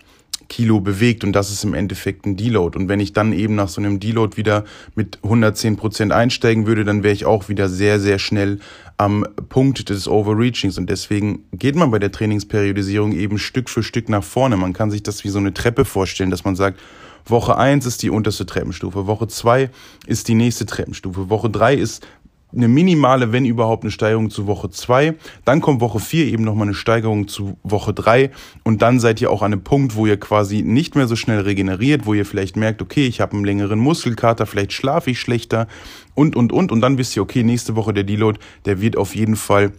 Kilo 0.48 0.80
bewegt 0.80 1.24
und 1.24 1.34
das 1.34 1.52
ist 1.52 1.64
im 1.64 1.74
Endeffekt 1.74 2.26
ein 2.26 2.36
Deload. 2.36 2.78
Und 2.78 2.90
wenn 2.90 3.00
ich 3.00 3.14
dann 3.14 3.34
eben 3.34 3.56
nach 3.56 3.70
so 3.70 3.80
einem 3.80 4.00
Deload 4.00 4.36
wieder 4.36 4.66
mit 4.96 5.20
110 5.24 5.78
Prozent 5.78 6.12
einsteigen 6.12 6.66
würde, 6.66 6.84
dann 6.84 7.04
wäre 7.04 7.14
ich 7.14 7.26
auch 7.26 7.50
wieder 7.50 7.70
sehr, 7.70 8.00
sehr 8.00 8.20
schnell 8.20 8.60
am 9.00 9.26
Punkt 9.48 9.90
des 9.90 10.08
Overreachings. 10.10 10.78
Und 10.78 10.90
deswegen 10.90 11.46
geht 11.54 11.76
man 11.76 11.90
bei 11.90 12.00
der 12.00 12.12
Trainingsperiodisierung 12.12 13.14
eben 13.14 13.38
Stück 13.38 13.70
für 13.70 13.82
Stück 13.82 14.10
nach 14.10 14.24
vorne. 14.24 14.58
Man 14.58 14.74
kann 14.74 14.92
sich 14.92 15.02
das 15.02 15.24
wie 15.24 15.30
so 15.30 15.40
eine 15.40 15.54
Treppe 15.54 15.86
vorstellen, 15.86 16.30
dass 16.30 16.44
man 16.44 16.58
sagt, 16.58 16.80
Woche 17.26 17.58
eins 17.58 17.86
ist 17.86 18.04
die 18.04 18.10
unterste 18.10 18.46
Treppenstufe, 18.46 19.08
Woche 19.08 19.28
zwei 19.28 19.70
ist 20.06 20.28
die 20.28 20.36
nächste 20.36 20.66
Treppenstufe, 20.66 21.30
Woche 21.30 21.50
drei 21.50 21.76
ist 21.76 22.06
eine 22.52 22.68
minimale, 22.68 23.32
wenn 23.32 23.46
überhaupt, 23.46 23.84
eine 23.84 23.92
Steigerung 23.92 24.30
zu 24.30 24.48
Woche 24.48 24.70
2. 24.70 25.16
Dann 25.46 25.62
kommt 25.62 25.82
Woche 25.82 26.00
4 26.00 26.26
eben 26.26 26.44
nochmal 26.44 26.68
eine 26.68 26.74
Steigerung 26.74 27.28
zu 27.28 27.58
Woche 27.64 27.94
3. 27.94 28.32
Und 28.64 28.82
dann 28.82 29.00
seid 29.00 29.22
ihr 29.22 29.32
auch 29.32 29.44
an 29.44 29.54
einem 29.54 29.64
Punkt, 29.64 29.96
wo 29.96 30.06
ihr 30.06 30.20
quasi 30.20 30.64
nicht 30.64 30.96
mehr 30.96 31.08
so 31.08 31.16
schnell 31.16 31.42
regeneriert, 31.42 32.06
wo 32.06 32.14
ihr 32.14 32.26
vielleicht 32.26 32.56
merkt, 32.56 32.82
okay, 32.82 33.06
ich 33.06 33.22
habe 33.22 33.34
einen 33.34 33.46
längeren 33.46 33.80
Muskelkater, 33.80 34.46
vielleicht 34.46 34.74
schlafe 34.74 35.12
ich 35.12 35.20
schlechter 35.20 35.68
und, 36.16 36.36
und, 36.36 36.52
und. 36.52 36.72
Und 36.72 36.82
dann 36.82 36.98
wisst 36.98 37.16
ihr, 37.16 37.22
okay, 37.22 37.44
nächste 37.44 37.76
Woche 37.76 37.94
der 37.94 38.04
Deload, 38.04 38.40
der 38.66 38.82
wird 38.82 38.98
auf 38.98 39.16
jeden 39.16 39.36
Fall 39.36 39.72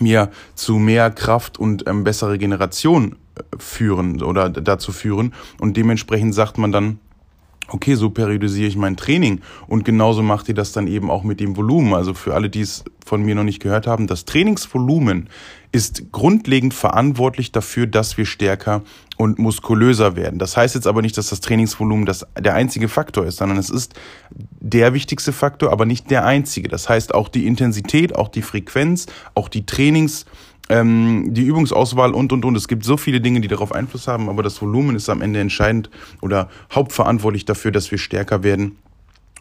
mir 0.00 0.30
zu 0.54 0.78
mehr 0.78 1.10
Kraft 1.10 1.58
und 1.58 1.86
ähm, 1.86 2.02
bessere 2.02 2.32
Regeneration 2.32 3.16
äh, 3.36 3.42
führen 3.58 4.22
oder 4.22 4.48
dazu 4.50 4.90
führen. 4.90 5.34
Und 5.60 5.76
dementsprechend 5.76 6.34
sagt 6.34 6.58
man 6.58 6.72
dann, 6.72 6.98
okay, 7.68 7.94
so 7.94 8.10
periodisiere 8.10 8.68
ich 8.68 8.76
mein 8.76 8.96
Training. 8.96 9.40
Und 9.66 9.84
genauso 9.84 10.22
macht 10.22 10.48
ihr 10.48 10.54
das 10.54 10.72
dann 10.72 10.86
eben 10.86 11.10
auch 11.10 11.22
mit 11.22 11.40
dem 11.40 11.56
Volumen. 11.56 11.94
Also 11.94 12.14
für 12.14 12.34
alle, 12.34 12.50
die 12.50 12.60
es 12.60 12.84
von 13.04 13.22
mir 13.22 13.34
noch 13.34 13.44
nicht 13.44 13.60
gehört 13.60 13.86
haben, 13.86 14.06
das 14.06 14.24
Trainingsvolumen 14.24 15.28
ist 15.72 16.12
grundlegend 16.12 16.74
verantwortlich 16.74 17.50
dafür, 17.50 17.86
dass 17.86 18.18
wir 18.18 18.26
stärker 18.26 18.82
und 19.16 19.38
muskulöser 19.38 20.16
werden. 20.16 20.38
Das 20.38 20.56
heißt 20.56 20.74
jetzt 20.74 20.86
aber 20.86 21.00
nicht, 21.00 21.16
dass 21.16 21.30
das 21.30 21.40
Trainingsvolumen 21.40 22.04
das, 22.04 22.26
der 22.38 22.54
einzige 22.54 22.88
Faktor 22.88 23.24
ist, 23.24 23.38
sondern 23.38 23.58
es 23.58 23.70
ist 23.70 23.94
der 24.30 24.92
wichtigste 24.92 25.32
Faktor, 25.32 25.72
aber 25.72 25.86
nicht 25.86 26.10
der 26.10 26.26
einzige. 26.26 26.68
Das 26.68 26.88
heißt 26.88 27.14
auch 27.14 27.28
die 27.28 27.46
Intensität, 27.46 28.14
auch 28.14 28.28
die 28.28 28.42
Frequenz, 28.42 29.06
auch 29.34 29.48
die 29.48 29.64
Trainings- 29.64 30.26
ähm, 30.68 31.34
die 31.34 31.42
Übungsauswahl 31.42 32.12
und 32.12 32.32
und 32.32 32.44
und. 32.44 32.56
Es 32.56 32.68
gibt 32.68 32.84
so 32.84 32.96
viele 32.96 33.20
Dinge, 33.20 33.40
die 33.40 33.48
darauf 33.48 33.72
Einfluss 33.72 34.08
haben, 34.08 34.28
aber 34.28 34.42
das 34.42 34.60
Volumen 34.60 34.96
ist 34.96 35.08
am 35.08 35.20
Ende 35.20 35.40
entscheidend 35.40 35.90
oder 36.20 36.48
hauptverantwortlich 36.72 37.44
dafür, 37.44 37.72
dass 37.72 37.90
wir 37.90 37.98
stärker 37.98 38.42
werden 38.42 38.76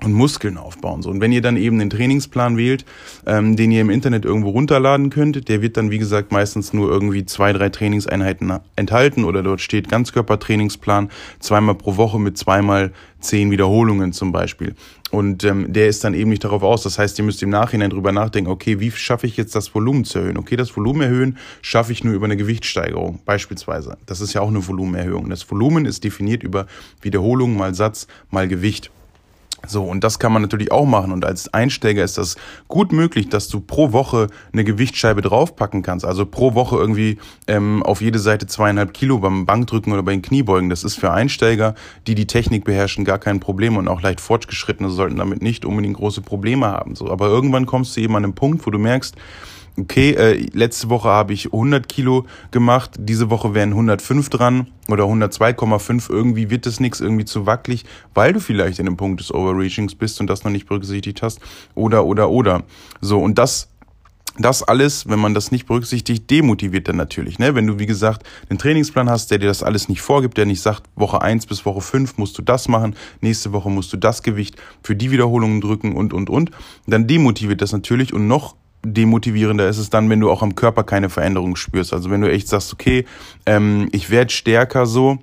und 0.04 0.14
Muskeln 0.14 0.58
aufbauen. 0.58 1.02
So. 1.02 1.10
Und 1.10 1.22
wenn 1.22 1.32
ihr 1.32 1.42
dann 1.42 1.58
eben 1.58 1.80
den 1.80 1.90
Trainingsplan 1.90 2.58
wählt, 2.58 2.86
ähm, 3.26 3.56
den 3.56 3.72
ihr 3.72 3.82
im 3.82 3.90
Internet 3.90 4.26
irgendwo 4.26 4.50
runterladen 4.50 5.10
könnt, 5.10 5.48
der 5.48 5.62
wird 5.62 5.78
dann, 5.78 5.92
wie 5.92 6.00
gesagt, 6.00 6.32
meistens 6.32 6.74
nur 6.74 6.90
irgendwie 6.90 7.26
zwei, 7.26 7.54
drei 7.54 7.70
Trainingseinheiten 7.70 8.52
enthalten 8.76 9.24
oder 9.24 9.44
dort 9.44 9.62
steht 9.62 9.90
Ganzkörpertrainingsplan, 9.90 11.10
zweimal 11.40 11.76
pro 11.76 11.98
Woche 11.98 12.20
mit 12.20 12.38
zweimal 12.38 12.92
zehn 13.20 13.52
Wiederholungen 13.52 14.14
zum 14.14 14.32
Beispiel. 14.32 14.76
Und 15.12 15.44
ähm, 15.44 15.72
der 15.72 15.88
ist 15.88 16.04
dann 16.04 16.14
eben 16.14 16.30
nicht 16.30 16.44
darauf 16.44 16.64
aus. 16.64 16.84
Das 16.84 16.98
heißt, 16.98 17.20
ihr 17.20 17.26
müsst 17.26 17.44
im 17.44 17.50
Nachhinein 17.50 17.90
drüber 17.90 18.12
nachdenken, 18.12 18.50
okay, 18.50 18.80
wie 18.80 18.90
schaffe 18.92 19.28
ich 19.28 19.38
jetzt 19.38 19.54
das 19.56 19.76
Volumen 19.76 20.06
zu 20.06 20.20
erhöhen? 20.20 20.38
Okay, 20.38 20.56
das 20.56 20.76
Volumen 20.76 21.02
erhöhen 21.02 21.38
schaffe 21.62 21.92
ich 21.92 22.04
nur 22.04 22.14
über 22.14 22.26
eine 22.26 22.38
Gewichtssteigerung, 22.38 23.20
beispielsweise. 23.26 23.98
Das 24.06 24.22
ist 24.22 24.34
ja 24.34 24.42
auch 24.42 24.48
eine 24.48 24.66
Volumenerhöhung. 24.66 25.30
Das 25.30 25.50
Volumen 25.52 25.86
ist 25.86 26.04
definiert 26.04 26.44
über 26.44 26.66
Wiederholung 27.02 27.56
mal 27.56 27.76
Satz 27.76 28.08
mal 28.32 28.48
Gewicht. 28.48 28.90
So, 29.68 29.84
und 29.84 30.04
das 30.04 30.18
kann 30.18 30.34
man 30.34 30.42
natürlich 30.42 30.72
auch 30.72 30.86
machen. 30.86 31.12
Und 31.12 31.24
als 31.24 31.54
Einsteiger 31.54 32.04
ist 32.04 32.18
das 32.18 32.36
gut 32.68 32.92
möglich, 32.92 33.30
dass 33.30 33.48
du 33.48 33.60
pro 33.60 33.92
Woche 33.92 34.28
eine 34.54 34.64
Gewichtsscheibe 34.64 35.22
draufpacken 35.22 35.84
kannst. 35.84 36.06
Also 36.06 36.26
pro 36.26 36.56
Woche 36.56 36.78
irgendwie 36.78 37.20
ähm, 37.48 37.84
auf 37.84 38.02
jede 38.02 38.20
Seite 38.20 38.48
zweieinhalb 38.48 38.94
Kilo 38.94 39.20
beim 39.20 39.46
Bankdrücken 39.46 39.94
oder 39.94 40.04
bei 40.04 40.12
den 40.12 40.22
Kniebeugen. 40.22 40.70
Das 40.70 40.84
ist 40.84 40.96
für 40.96 41.12
Einsteiger, 41.12 41.76
die 42.08 42.16
die 42.16 42.28
Technik 42.28 42.64
beherrschen, 42.64 43.06
gar 43.06 43.20
kein 43.20 43.40
Problem. 43.40 43.78
Und 43.78 43.88
auch 43.88 44.02
leicht 44.02 44.22
fortgeschrittene 44.22 44.90
sollten 44.90 45.18
damit 45.18 45.42
nicht 45.42 45.64
unbedingt 45.66 45.98
große 45.98 46.22
Probleme 46.22 46.68
haben. 46.68 46.96
So, 46.96 47.12
aber 47.12 47.28
irgendwann 47.28 47.66
kommst 47.66 47.96
du 47.96 48.02
eben 48.02 48.16
an 48.16 48.24
einen 48.24 48.34
Punkt, 48.34 48.66
wo 48.66 48.72
du 48.72 48.80
merkst, 48.80 49.16
okay, 49.78 50.12
äh, 50.12 50.48
letzte 50.54 50.90
Woche 50.90 51.10
habe 51.10 51.34
ich 51.34 51.48
100 51.48 51.88
Kilo 51.88 52.26
gemacht, 52.52 52.92
diese 53.00 53.30
Woche 53.30 53.54
wären 53.54 53.70
105 53.70 54.30
dran 54.30 54.68
oder 54.90 55.06
102,5, 55.06 56.10
irgendwie 56.10 56.50
wird 56.50 56.66
das 56.66 56.80
nichts, 56.80 57.00
irgendwie 57.00 57.26
zu 57.26 57.46
wackelig, 57.46 57.86
weil 58.14 58.34
du 58.34 58.40
vielleicht 58.40 58.80
in 58.80 58.86
dem 58.86 58.98
Punkt 58.98 59.20
des 59.20 59.34
Overreachings 59.34 59.96
bist 59.96 60.20
und 60.20 60.28
das 60.28 60.44
noch 60.44 60.52
nicht 60.52 60.68
berücksichtigt 60.68 61.22
hast 61.22 61.40
oder, 61.76 62.06
oder, 62.06 62.30
oder. 62.30 62.64
So, 63.02 63.20
und 63.20 63.38
das 63.38 63.70
das 64.38 64.64
alles, 64.64 65.10
wenn 65.10 65.20
man 65.20 65.34
das 65.34 65.52
nicht 65.52 65.68
berücksichtigt, 65.68 66.30
demotiviert 66.30 66.88
dann 66.88 66.96
natürlich. 66.96 67.38
Ne? 67.38 67.54
Wenn 67.54 67.68
du, 67.68 67.80
wie 67.80 67.86
gesagt, 67.86 68.26
einen 68.50 68.60
Trainingsplan 68.60 69.10
hast, 69.10 69.30
der 69.30 69.40
dir 69.40 69.48
das 69.48 69.62
alles 69.62 69.90
nicht 69.90 70.02
vorgibt, 70.02 70.38
der 70.38 70.46
nicht 70.46 70.62
sagt, 70.62 70.84
Woche 70.96 71.22
eins 71.22 71.46
bis 71.46 71.66
Woche 71.66 71.82
fünf 71.82 72.18
musst 72.18 72.38
du 72.38 72.42
das 72.42 72.68
machen, 72.68 72.96
nächste 73.20 73.52
Woche 73.52 73.70
musst 73.70 73.92
du 73.92 73.98
das 73.98 74.24
Gewicht 74.24 74.56
für 74.84 74.96
die 74.96 75.12
Wiederholungen 75.12 75.60
drücken 75.60 75.96
und, 75.96 76.14
und, 76.14 76.30
und, 76.30 76.52
dann 76.88 77.08
demotiviert 77.08 77.62
das 77.62 77.74
natürlich 77.74 78.14
und 78.14 78.28
noch 78.28 78.56
demotivierender 78.84 79.68
ist 79.68 79.78
es 79.78 79.90
dann, 79.90 80.10
wenn 80.10 80.20
du 80.20 80.32
auch 80.32 80.42
am 80.42 80.56
Körper 80.56 80.84
keine 80.84 81.10
Veränderung 81.10 81.56
spürst. 81.56 81.94
Also 81.94 82.10
wenn 82.10 82.22
du 82.22 82.32
echt 82.32 82.48
sagst, 82.48 82.74
okay, 82.74 83.06
ähm, 83.46 83.90
ich 83.92 84.10
werde 84.10 84.32
stärker 84.32 84.86
so 84.86 85.20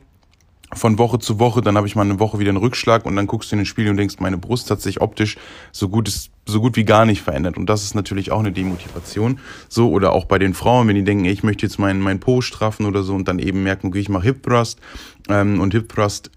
von 0.74 0.98
Woche 0.98 1.18
zu 1.18 1.38
Woche, 1.38 1.62
dann 1.62 1.76
habe 1.76 1.86
ich 1.86 1.96
mal 1.96 2.02
eine 2.02 2.20
Woche 2.20 2.38
wieder 2.38 2.50
einen 2.50 2.58
Rückschlag 2.58 3.06
und 3.06 3.16
dann 3.16 3.26
guckst 3.26 3.50
du 3.50 3.56
in 3.56 3.60
den 3.60 3.66
Spiegel 3.66 3.90
und 3.90 3.96
denkst, 3.96 4.16
meine 4.20 4.36
Brust 4.36 4.70
hat 4.70 4.82
sich 4.82 5.00
optisch 5.00 5.38
so 5.72 5.88
gut 5.88 6.08
ist, 6.08 6.30
so 6.44 6.60
gut 6.60 6.76
wie 6.76 6.84
gar 6.84 7.06
nicht 7.06 7.22
verändert. 7.22 7.56
Und 7.56 7.66
das 7.70 7.84
ist 7.84 7.94
natürlich 7.94 8.30
auch 8.32 8.40
eine 8.40 8.52
Demotivation. 8.52 9.40
So, 9.68 9.90
oder 9.90 10.12
auch 10.12 10.26
bei 10.26 10.38
den 10.38 10.52
Frauen, 10.52 10.86
wenn 10.86 10.94
die 10.94 11.04
denken, 11.04 11.24
ey, 11.24 11.32
ich 11.32 11.42
möchte 11.42 11.64
jetzt 11.64 11.78
meinen 11.78 12.00
mein 12.00 12.20
Po 12.20 12.42
straffen 12.42 12.84
oder 12.84 13.02
so 13.02 13.14
und 13.14 13.28
dann 13.28 13.38
eben 13.38 13.62
merken, 13.62 13.88
okay, 13.88 14.00
ich 14.00 14.08
mache 14.10 14.24
Hip 14.24 14.42
Thrust 14.42 14.78
ähm, 15.30 15.60
und 15.60 15.72
Hip 15.72 15.88
Thrust 15.88 16.30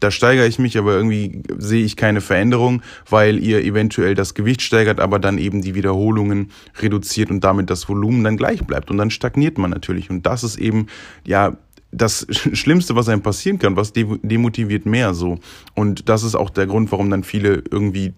da 0.00 0.10
steigere 0.10 0.46
ich 0.46 0.58
mich, 0.58 0.76
aber 0.76 0.94
irgendwie 0.94 1.42
sehe 1.56 1.84
ich 1.84 1.96
keine 1.96 2.20
Veränderung, 2.20 2.82
weil 3.08 3.38
ihr 3.38 3.64
eventuell 3.64 4.14
das 4.14 4.34
Gewicht 4.34 4.62
steigert, 4.62 5.00
aber 5.00 5.18
dann 5.18 5.38
eben 5.38 5.62
die 5.62 5.74
Wiederholungen 5.74 6.50
reduziert 6.80 7.30
und 7.30 7.42
damit 7.44 7.70
das 7.70 7.88
Volumen 7.88 8.24
dann 8.24 8.36
gleich 8.36 8.64
bleibt. 8.66 8.90
Und 8.90 8.98
dann 8.98 9.10
stagniert 9.10 9.58
man 9.58 9.70
natürlich. 9.70 10.10
Und 10.10 10.26
das 10.26 10.42
ist 10.44 10.58
eben, 10.58 10.88
ja, 11.24 11.56
das 11.92 12.26
Schlimmste, 12.52 12.96
was 12.96 13.08
einem 13.08 13.22
passieren 13.22 13.58
kann, 13.58 13.76
was 13.76 13.92
demotiviert 13.92 14.86
mehr 14.86 15.14
so. 15.14 15.38
Und 15.74 16.08
das 16.08 16.24
ist 16.24 16.34
auch 16.34 16.50
der 16.50 16.66
Grund, 16.66 16.90
warum 16.90 17.10
dann 17.10 17.22
viele 17.22 17.62
irgendwie 17.70 18.14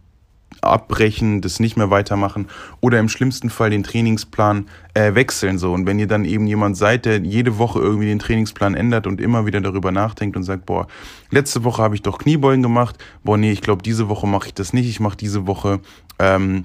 abbrechen, 0.61 1.41
das 1.41 1.61
nicht 1.61 1.77
mehr 1.77 1.91
weitermachen 1.91 2.47
oder 2.81 2.99
im 2.99 3.09
schlimmsten 3.09 3.51
Fall 3.51 3.71
den 3.71 3.83
Trainingsplan 3.83 4.67
äh, 4.95 5.15
wechseln 5.15 5.59
so. 5.59 5.73
Und 5.73 5.87
wenn 5.87 5.99
ihr 5.99 6.07
dann 6.07 6.25
eben 6.25 6.47
jemand 6.47 6.77
seid, 6.77 7.05
der 7.05 7.19
jede 7.19 7.59
Woche 7.59 7.81
irgendwie 7.81 8.07
den 8.07 8.19
Trainingsplan 8.19 8.75
ändert 8.75 9.07
und 9.07 9.21
immer 9.21 9.47
wieder 9.47 9.61
darüber 9.61 9.93
nachdenkt 9.93 10.37
und 10.37 10.45
sagt, 10.45 10.67
boah, 10.67 10.87
letzte 11.31 11.65
Woche 11.65 11.83
habe 11.83 11.95
ich 11.95 12.03
doch 12.03 12.19
Kniebeugen 12.19 12.63
gemacht, 12.63 12.97
boah, 13.23 13.37
nee, 13.37 13.53
ich 13.53 13.61
glaube, 13.61 13.83
diese 13.83 14.09
Woche 14.09 14.27
mache 14.27 14.49
ich 14.49 14.55
das 14.55 14.73
nicht, 14.73 14.89
ich 14.89 15.01
mache 15.01 15.17
diese 15.17 15.47
Woche 15.47 15.81
ähm, 16.19 16.65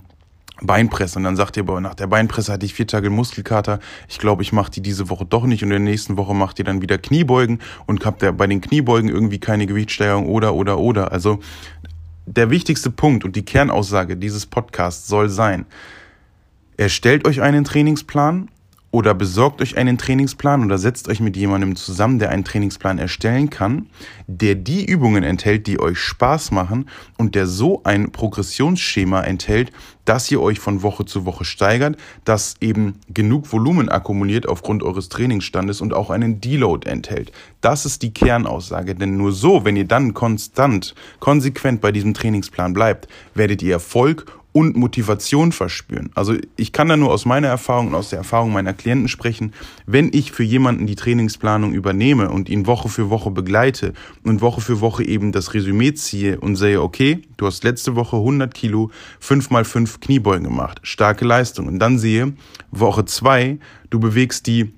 Beinpresse 0.62 1.18
und 1.20 1.24
dann 1.24 1.36
sagt 1.36 1.58
ihr, 1.58 1.64
boah, 1.66 1.80
nach 1.80 1.96
der 1.96 2.08
Beinpresse 2.08 2.52
hatte 2.52 2.66
ich 2.66 2.74
vier 2.74 2.88
Tage 2.88 3.10
Muskelkater. 3.10 3.80
Ich 4.08 4.20
glaube, 4.20 4.42
ich 4.42 4.52
mache 4.52 4.72
die 4.72 4.82
diese 4.82 5.10
Woche 5.10 5.26
doch 5.26 5.46
nicht 5.46 5.64
und 5.64 5.70
in 5.70 5.84
der 5.84 5.92
nächsten 5.92 6.18
Woche 6.18 6.34
macht 6.34 6.60
ihr 6.60 6.66
dann 6.66 6.82
wieder 6.82 6.98
Kniebeugen 6.98 7.60
und 7.86 8.06
habt 8.06 8.24
ihr 8.24 8.32
bei 8.32 8.48
den 8.48 8.62
Kniebeugen 8.62 9.10
irgendwie 9.10 9.40
keine 9.40 9.68
Gewichtssteigerung 9.68 10.28
oder 10.28 10.54
oder 10.54 10.78
oder. 10.80 11.12
Also 11.12 11.40
der 12.36 12.50
wichtigste 12.50 12.92
Punkt 12.92 13.26
und 13.26 13.36
die 13.36 13.44
Kernaussage 13.44 14.16
dieses 14.16 14.46
Podcasts 14.46 15.08
soll 15.08 15.30
sein, 15.30 15.66
erstellt 16.78 17.28
euch 17.28 17.42
einen 17.42 17.64
Trainingsplan 17.64 18.50
oder 18.92 19.14
besorgt 19.14 19.62
euch 19.62 19.78
einen 19.78 19.98
Trainingsplan 19.98 20.64
oder 20.66 20.78
setzt 20.78 21.10
euch 21.10 21.20
mit 21.20 21.38
jemandem 21.38 21.76
zusammen, 21.76 22.20
der 22.20 22.30
einen 22.30 22.44
Trainingsplan 22.44 22.98
erstellen 22.98 23.50
kann, 23.50 23.88
der 24.28 24.56
die 24.56 24.86
Übungen 24.86 25.24
enthält, 25.24 25.68
die 25.68 25.80
euch 25.80 26.00
Spaß 26.00 26.52
machen 26.52 26.90
und 27.18 27.36
der 27.36 27.46
so 27.46 27.82
ein 27.84 28.12
Progressionsschema 28.12 29.22
enthält, 29.22 29.72
dass 30.06 30.32
ihr 30.32 30.42
euch 30.42 30.60
von 30.60 30.82
Woche 30.82 31.06
zu 31.06 31.26
Woche 31.26 31.46
steigert, 31.46 31.96
das 32.26 32.56
eben 32.62 32.96
genug 33.14 33.52
Volumen 33.54 33.90
akkumuliert 33.90 34.50
aufgrund 34.50 34.82
eures 34.82 35.10
Trainingsstandes 35.10 35.82
und 35.82 35.94
auch 35.94 36.10
einen 36.10 36.42
Deload 36.42 36.90
enthält. 36.90 37.32
Das 37.62 37.86
ist 37.86 38.02
die 38.02 38.12
Kernaussage, 38.12 38.96
denn 38.96 39.18
nur 39.18 39.32
so, 39.32 39.66
wenn 39.66 39.76
ihr 39.76 39.86
dann 39.86 40.16
konstant, 40.16 40.96
konsequent 41.20 41.80
bei 41.80 41.92
diesem 41.92 42.16
Trainingsplan 42.16 42.74
bleibt, 42.74 43.08
werdet 43.36 43.62
ihr 43.62 43.74
Erfolg 43.74 44.39
und 44.60 44.76
Motivation 44.76 45.52
verspüren. 45.52 46.12
Also 46.16 46.36
ich 46.58 46.74
kann 46.74 46.90
da 46.90 46.98
nur 46.98 47.12
aus 47.12 47.26
meiner 47.26 47.48
Erfahrung 47.48 47.88
und 47.88 47.96
aus 47.96 48.10
der 48.10 48.20
Erfahrung 48.20 48.52
meiner 48.52 48.74
Klienten 48.74 49.08
sprechen. 49.08 49.54
Wenn 49.86 50.12
ich 50.14 50.34
für 50.34 50.44
jemanden 50.44 50.86
die 50.86 50.96
Trainingsplanung 50.96 51.74
übernehme 51.74 52.30
und 52.30 52.50
ihn 52.50 52.68
Woche 52.68 52.90
für 52.90 53.10
Woche 53.10 53.32
begleite 53.32 53.94
und 54.24 54.42
Woche 54.42 54.60
für 54.60 54.82
Woche 54.82 55.06
eben 55.06 55.32
das 55.32 55.54
Resümee 55.54 55.94
ziehe 55.94 56.40
und 56.40 56.58
sehe, 56.58 56.82
okay, 56.82 57.22
du 57.38 57.46
hast 57.46 57.64
letzte 57.64 57.96
Woche 57.96 58.18
100 58.18 58.54
Kilo 58.54 58.92
5 59.22 59.50
mal 59.50 59.64
5 59.64 60.02
Kniebeugen 60.02 60.44
gemacht, 60.44 60.82
starke 60.84 61.24
Leistung. 61.24 61.68
Und 61.68 61.80
dann 61.80 61.98
sehe, 61.98 62.34
Woche 62.72 63.06
2, 63.06 63.60
du 63.90 64.00
bewegst 64.00 64.46
die 64.48 64.74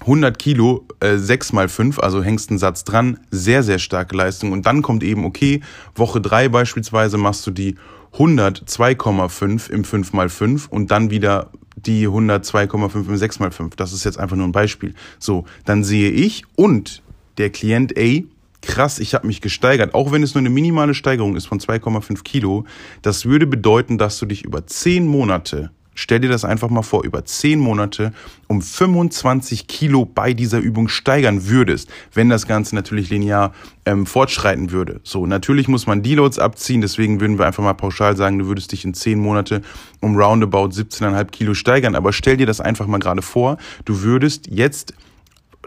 100 0.00 0.38
Kilo, 0.38 0.86
äh, 1.00 1.16
6 1.16 1.52
mal 1.52 1.68
5, 1.68 1.98
also 1.98 2.22
hängst 2.22 2.50
einen 2.50 2.58
Satz 2.58 2.84
dran, 2.84 3.18
sehr, 3.30 3.62
sehr 3.62 3.78
starke 3.78 4.16
Leistung. 4.16 4.52
Und 4.52 4.66
dann 4.66 4.82
kommt 4.82 5.02
eben, 5.02 5.24
okay, 5.24 5.60
Woche 5.94 6.20
3 6.20 6.48
beispielsweise 6.48 7.18
machst 7.18 7.46
du 7.46 7.50
die 7.50 7.76
100 8.12 8.64
2,5 8.68 9.70
im 9.70 9.84
5x5 9.84 10.68
und 10.68 10.90
dann 10.90 11.10
wieder 11.10 11.50
die 11.76 12.06
100 12.06 12.44
2,5 12.44 12.94
im 12.94 13.14
6x5. 13.14 13.72
Das 13.76 13.92
ist 13.92 14.04
jetzt 14.04 14.18
einfach 14.18 14.36
nur 14.36 14.46
ein 14.46 14.52
Beispiel. 14.52 14.94
So, 15.18 15.44
dann 15.64 15.84
sehe 15.84 16.10
ich 16.10 16.44
und 16.56 17.02
der 17.36 17.50
Klient, 17.50 17.96
ey, 17.96 18.26
krass, 18.62 18.98
ich 18.98 19.14
habe 19.14 19.26
mich 19.26 19.40
gesteigert, 19.40 19.94
auch 19.94 20.10
wenn 20.10 20.22
es 20.22 20.34
nur 20.34 20.40
eine 20.40 20.50
minimale 20.50 20.94
Steigerung 20.94 21.36
ist 21.36 21.46
von 21.46 21.60
2,5 21.60 22.22
Kilo. 22.24 22.64
Das 23.02 23.26
würde 23.26 23.46
bedeuten, 23.46 23.98
dass 23.98 24.18
du 24.18 24.26
dich 24.26 24.44
über 24.44 24.66
10 24.66 25.06
Monate 25.06 25.70
Stell 26.00 26.20
dir 26.20 26.28
das 26.28 26.44
einfach 26.44 26.70
mal 26.70 26.82
vor, 26.82 27.02
über 27.02 27.24
10 27.24 27.58
Monate 27.58 28.12
um 28.46 28.62
25 28.62 29.66
Kilo 29.66 30.04
bei 30.04 30.32
dieser 30.32 30.60
Übung 30.60 30.86
steigern 30.86 31.48
würdest, 31.48 31.90
wenn 32.14 32.28
das 32.28 32.46
Ganze 32.46 32.76
natürlich 32.76 33.10
linear 33.10 33.52
ähm, 33.84 34.06
fortschreiten 34.06 34.70
würde. 34.70 35.00
So, 35.02 35.26
natürlich 35.26 35.66
muss 35.66 35.88
man 35.88 36.04
Deloads 36.04 36.38
abziehen, 36.38 36.82
deswegen 36.82 37.20
würden 37.20 37.36
wir 37.36 37.46
einfach 37.46 37.64
mal 37.64 37.72
pauschal 37.72 38.16
sagen, 38.16 38.38
du 38.38 38.46
würdest 38.46 38.70
dich 38.70 38.84
in 38.84 38.94
10 38.94 39.18
Monate 39.18 39.60
um 39.98 40.16
roundabout 40.16 40.68
17,5 40.68 41.24
Kilo 41.32 41.54
steigern. 41.54 41.96
Aber 41.96 42.12
stell 42.12 42.36
dir 42.36 42.46
das 42.46 42.60
einfach 42.60 42.86
mal 42.86 42.98
gerade 42.98 43.20
vor, 43.20 43.56
du 43.84 44.02
würdest 44.02 44.46
jetzt 44.48 44.94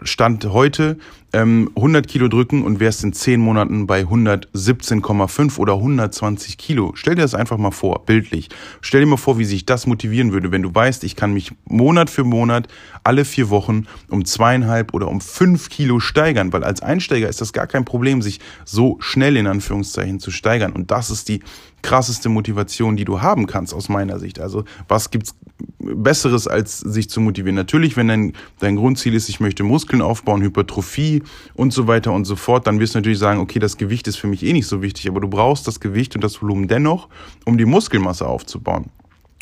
Stand 0.02 0.46
heute 0.46 0.96
ähm, 1.32 1.70
100 1.76 2.06
Kilo 2.06 2.28
drücken 2.28 2.62
und 2.62 2.78
wärst 2.80 3.04
in 3.04 3.12
10 3.12 3.40
Monaten 3.40 3.86
bei 3.86 4.02
117,5 4.02 5.58
oder 5.58 5.74
120 5.74 6.58
Kilo. 6.58 6.92
Stell 6.94 7.14
dir 7.14 7.22
das 7.22 7.34
einfach 7.34 7.56
mal 7.56 7.70
vor, 7.70 8.04
bildlich. 8.04 8.48
Stell 8.80 9.00
dir 9.00 9.06
mal 9.06 9.16
vor, 9.16 9.38
wie 9.38 9.44
sich 9.44 9.64
das 9.64 9.86
motivieren 9.86 10.32
würde, 10.32 10.52
wenn 10.52 10.62
du 10.62 10.74
weißt, 10.74 11.04
ich 11.04 11.16
kann 11.16 11.32
mich 11.32 11.52
Monat 11.64 12.10
für 12.10 12.24
Monat 12.24 12.68
alle 13.04 13.24
vier 13.24 13.50
Wochen 13.50 13.86
um 14.08 14.24
zweieinhalb 14.24 14.92
oder 14.94 15.08
um 15.08 15.20
fünf 15.20 15.70
Kilo 15.70 16.00
steigern, 16.00 16.52
weil 16.52 16.64
als 16.64 16.82
Einsteiger 16.82 17.28
ist 17.28 17.40
das 17.40 17.52
gar 17.52 17.66
kein 17.66 17.84
Problem, 17.84 18.20
sich 18.20 18.40
so 18.64 18.96
schnell 19.00 19.36
in 19.36 19.46
Anführungszeichen 19.46 20.20
zu 20.20 20.30
steigern. 20.30 20.72
Und 20.72 20.90
das 20.90 21.10
ist 21.10 21.28
die 21.28 21.40
krasseste 21.82 22.28
Motivation, 22.28 22.96
die 22.96 23.04
du 23.04 23.20
haben 23.20 23.46
kannst 23.46 23.74
aus 23.74 23.88
meiner 23.88 24.18
Sicht. 24.18 24.40
Also 24.40 24.64
was 24.88 25.10
gibt's 25.10 25.34
Besseres, 25.78 26.46
als 26.46 26.78
sich 26.78 27.10
zu 27.10 27.20
motivieren? 27.20 27.56
Natürlich, 27.56 27.96
wenn 27.96 28.08
dein, 28.08 28.32
dein 28.60 28.76
Grundziel 28.76 29.14
ist, 29.14 29.28
ich 29.28 29.40
möchte 29.40 29.64
Muskeln 29.64 30.00
aufbauen, 30.00 30.42
Hypertrophie 30.42 31.21
und 31.54 31.72
so 31.72 31.86
weiter 31.86 32.12
und 32.12 32.24
so 32.24 32.36
fort, 32.36 32.66
dann 32.66 32.80
wirst 32.80 32.94
du 32.94 32.98
natürlich 32.98 33.18
sagen, 33.18 33.40
okay, 33.40 33.58
das 33.58 33.76
Gewicht 33.76 34.08
ist 34.08 34.16
für 34.16 34.26
mich 34.26 34.42
eh 34.42 34.52
nicht 34.52 34.66
so 34.66 34.82
wichtig, 34.82 35.08
aber 35.08 35.20
du 35.20 35.28
brauchst 35.28 35.66
das 35.66 35.80
Gewicht 35.80 36.14
und 36.14 36.22
das 36.22 36.40
Volumen 36.42 36.68
dennoch, 36.68 37.08
um 37.44 37.58
die 37.58 37.64
Muskelmasse 37.64 38.26
aufzubauen. 38.26 38.90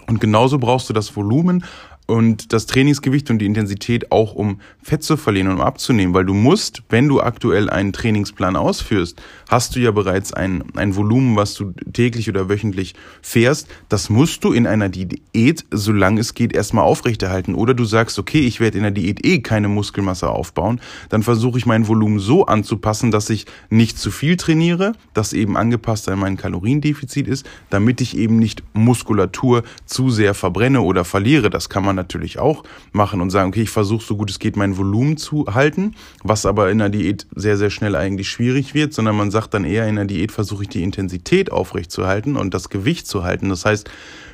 Und 0.07 0.21
genauso 0.21 0.59
brauchst 0.59 0.89
du 0.89 0.93
das 0.93 1.15
Volumen 1.15 1.65
und 2.11 2.53
das 2.53 2.67
Trainingsgewicht 2.67 3.31
und 3.31 3.39
die 3.39 3.47
Intensität 3.47 4.11
auch, 4.11 4.35
um 4.35 4.61
Fett 4.83 5.05
zu 5.05 5.17
verlieren 5.17 5.47
und 5.47 5.55
um 5.55 5.61
abzunehmen, 5.61 6.13
weil 6.13 6.25
du 6.25 6.35
musst, 6.35 6.83
wenn 6.89 7.07
du 7.07 7.21
aktuell 7.21 7.71
einen 7.71 7.93
Trainingsplan 7.93 8.57
ausführst, 8.57 9.23
hast 9.49 9.77
du 9.77 9.81
ja 9.81 9.93
bereits 9.93 10.33
ein, 10.33 10.65
ein 10.75 10.97
Volumen, 10.97 11.37
was 11.37 11.55
du 11.55 11.73
täglich 11.93 12.29
oder 12.29 12.49
wöchentlich 12.49 12.95
fährst. 13.23 13.69
Das 13.89 14.11
musst 14.11 14.43
du 14.43 14.53
in 14.53 14.67
einer 14.67 14.89
Diät, 14.89 15.65
solange 15.71 16.21
es 16.21 16.35
geht, 16.35 16.53
erstmal 16.53 16.85
aufrechterhalten. 16.85 17.55
Oder 17.55 17.75
du 17.75 17.85
sagst, 17.85 18.19
okay, 18.19 18.41
ich 18.41 18.59
werde 18.59 18.79
in 18.79 18.83
der 18.83 18.91
Diät 18.91 19.25
eh 19.25 19.41
keine 19.41 19.69
Muskelmasse 19.69 20.29
aufbauen, 20.29 20.81
dann 21.11 21.23
versuche 21.23 21.59
ich 21.59 21.67
mein 21.67 21.87
Volumen 21.87 22.19
so 22.19 22.45
anzupassen, 22.45 23.13
dass 23.13 23.31
ich 23.31 23.47
nicht 23.69 23.99
zu 23.99 24.11
viel 24.11 24.37
trainiere, 24.37 24.95
das 25.15 25.33
eben 25.33 25.57
angepasst 25.57 26.09
an 26.09 26.19
mein 26.19 26.37
Kaloriendefizit 26.37 27.29
ist, 27.29 27.47
damit 27.71 28.01
ich 28.01 28.17
eben 28.17 28.41
nicht 28.41 28.65
Muskulatur 28.73 29.63
zu 29.87 30.11
sehr 30.11 30.35
verbrenne 30.35 30.81
oder 30.81 31.05
verliere. 31.05 31.51
Das 31.51 31.69
kann 31.69 31.85
man 31.85 32.00
natürlich 32.01 32.39
auch 32.39 32.65
machen 32.93 33.21
und 33.21 33.31
sagen, 33.31 33.51
okay, 33.51 33.63
ich 33.63 33.71
versuche 33.71 34.05
so 34.05 34.17
gut 34.17 34.31
es 34.31 34.39
geht 34.39 34.57
mein 34.57 34.77
Volumen 34.77 35.17
zu 35.17 35.47
halten, 35.47 35.95
was 36.23 36.47
aber 36.47 36.71
in 36.71 36.79
der 36.79 36.89
Diät 36.89 37.27
sehr, 37.35 37.57
sehr 37.57 37.71
schnell 37.71 37.95
eigentlich 37.95 38.29
schwierig 38.29 38.75
wird, 38.75 38.95
sondern 38.95 39.17
man 39.17 39.31
sagt 39.31 39.55
dann 39.55 39.65
eher 39.65 39.87
in 39.87 39.97
der 39.97 40.07
Diät 40.07 40.33
versuche 40.33 40.63
ich 40.63 40.69
die 40.69 40.83
Intensität 40.83 41.53
aufrechtzuerhalten 41.53 42.37
und 42.37 42.55
das 42.55 42.69
Gewicht 42.69 43.07
zu 43.07 43.25
halten. 43.25 43.49
Das 43.49 43.65
heißt, 43.65 43.91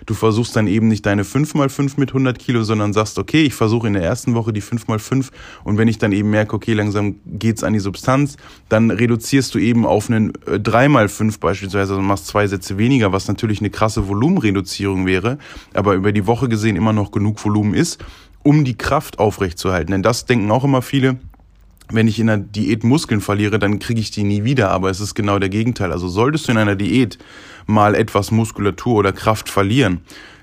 du 0.06 0.14
versuchst 0.14 0.56
dann 0.56 0.66
eben 0.66 0.88
nicht 0.88 1.04
deine 1.04 1.24
5x5 1.24 1.94
mit 1.98 2.10
100 2.10 2.38
Kilo, 2.38 2.62
sondern 2.62 2.92
sagst, 2.92 3.18
okay, 3.18 3.42
ich 3.42 3.54
versuche 3.54 3.86
in 3.86 3.92
der 3.92 4.02
ersten 4.02 4.34
Woche 4.34 4.52
die 4.52 4.62
5x5 4.62 5.30
und 5.64 5.78
wenn 5.78 5.88
ich 5.88 5.98
dann 5.98 6.12
eben 6.12 6.30
merke, 6.30 6.54
okay, 6.54 6.72
langsam 6.72 7.16
geht's 7.26 7.64
an 7.64 7.72
die 7.72 7.80
Substanz, 7.80 8.36
dann 8.68 8.90
reduzierst 8.90 9.54
du 9.54 9.58
eben 9.58 9.84
auf 9.84 10.08
einen 10.08 10.32
3x5 10.32 11.34
äh, 11.34 11.38
beispielsweise, 11.38 11.94
also 11.94 12.02
machst 12.02 12.26
zwei 12.26 12.46
Sätze 12.46 12.78
weniger, 12.78 13.12
was 13.12 13.28
natürlich 13.28 13.60
eine 13.60 13.70
krasse 13.70 14.08
Volumenreduzierung 14.08 15.06
wäre, 15.06 15.38
aber 15.74 15.94
über 15.94 16.12
die 16.12 16.26
Woche 16.26 16.48
gesehen 16.48 16.76
immer 16.76 16.92
noch 16.92 17.10
genug 17.10 17.44
Volumen 17.44 17.74
ist, 17.74 18.02
um 18.42 18.64
die 18.64 18.78
Kraft 18.78 19.18
aufrechtzuerhalten. 19.18 19.90
Denn 19.90 20.02
das 20.02 20.24
denken 20.24 20.50
auch 20.52 20.62
immer 20.62 20.82
viele, 20.82 21.18
wenn 21.90 22.08
ich 22.08 22.18
in 22.18 22.28
einer 22.28 22.42
Diät 22.42 22.84
Muskeln 22.84 23.20
verliere, 23.20 23.58
dann 23.58 23.78
kriege 23.78 24.00
ich 24.00 24.10
die 24.10 24.24
nie 24.24 24.44
wieder. 24.44 24.70
Aber 24.70 24.90
es 24.90 25.00
ist 25.00 25.14
genau 25.14 25.38
der 25.38 25.48
Gegenteil. 25.48 25.92
Also 25.92 26.08
solltest 26.08 26.48
du 26.48 26.52
in 26.52 26.58
einer 26.58 26.76
Diät 26.76 27.18
mal 27.66 27.94
etwas 27.94 28.30
Muskulatur 28.30 28.96
oder 28.96 29.12
Kraft 29.12 29.48
verlieren, 29.48 30.00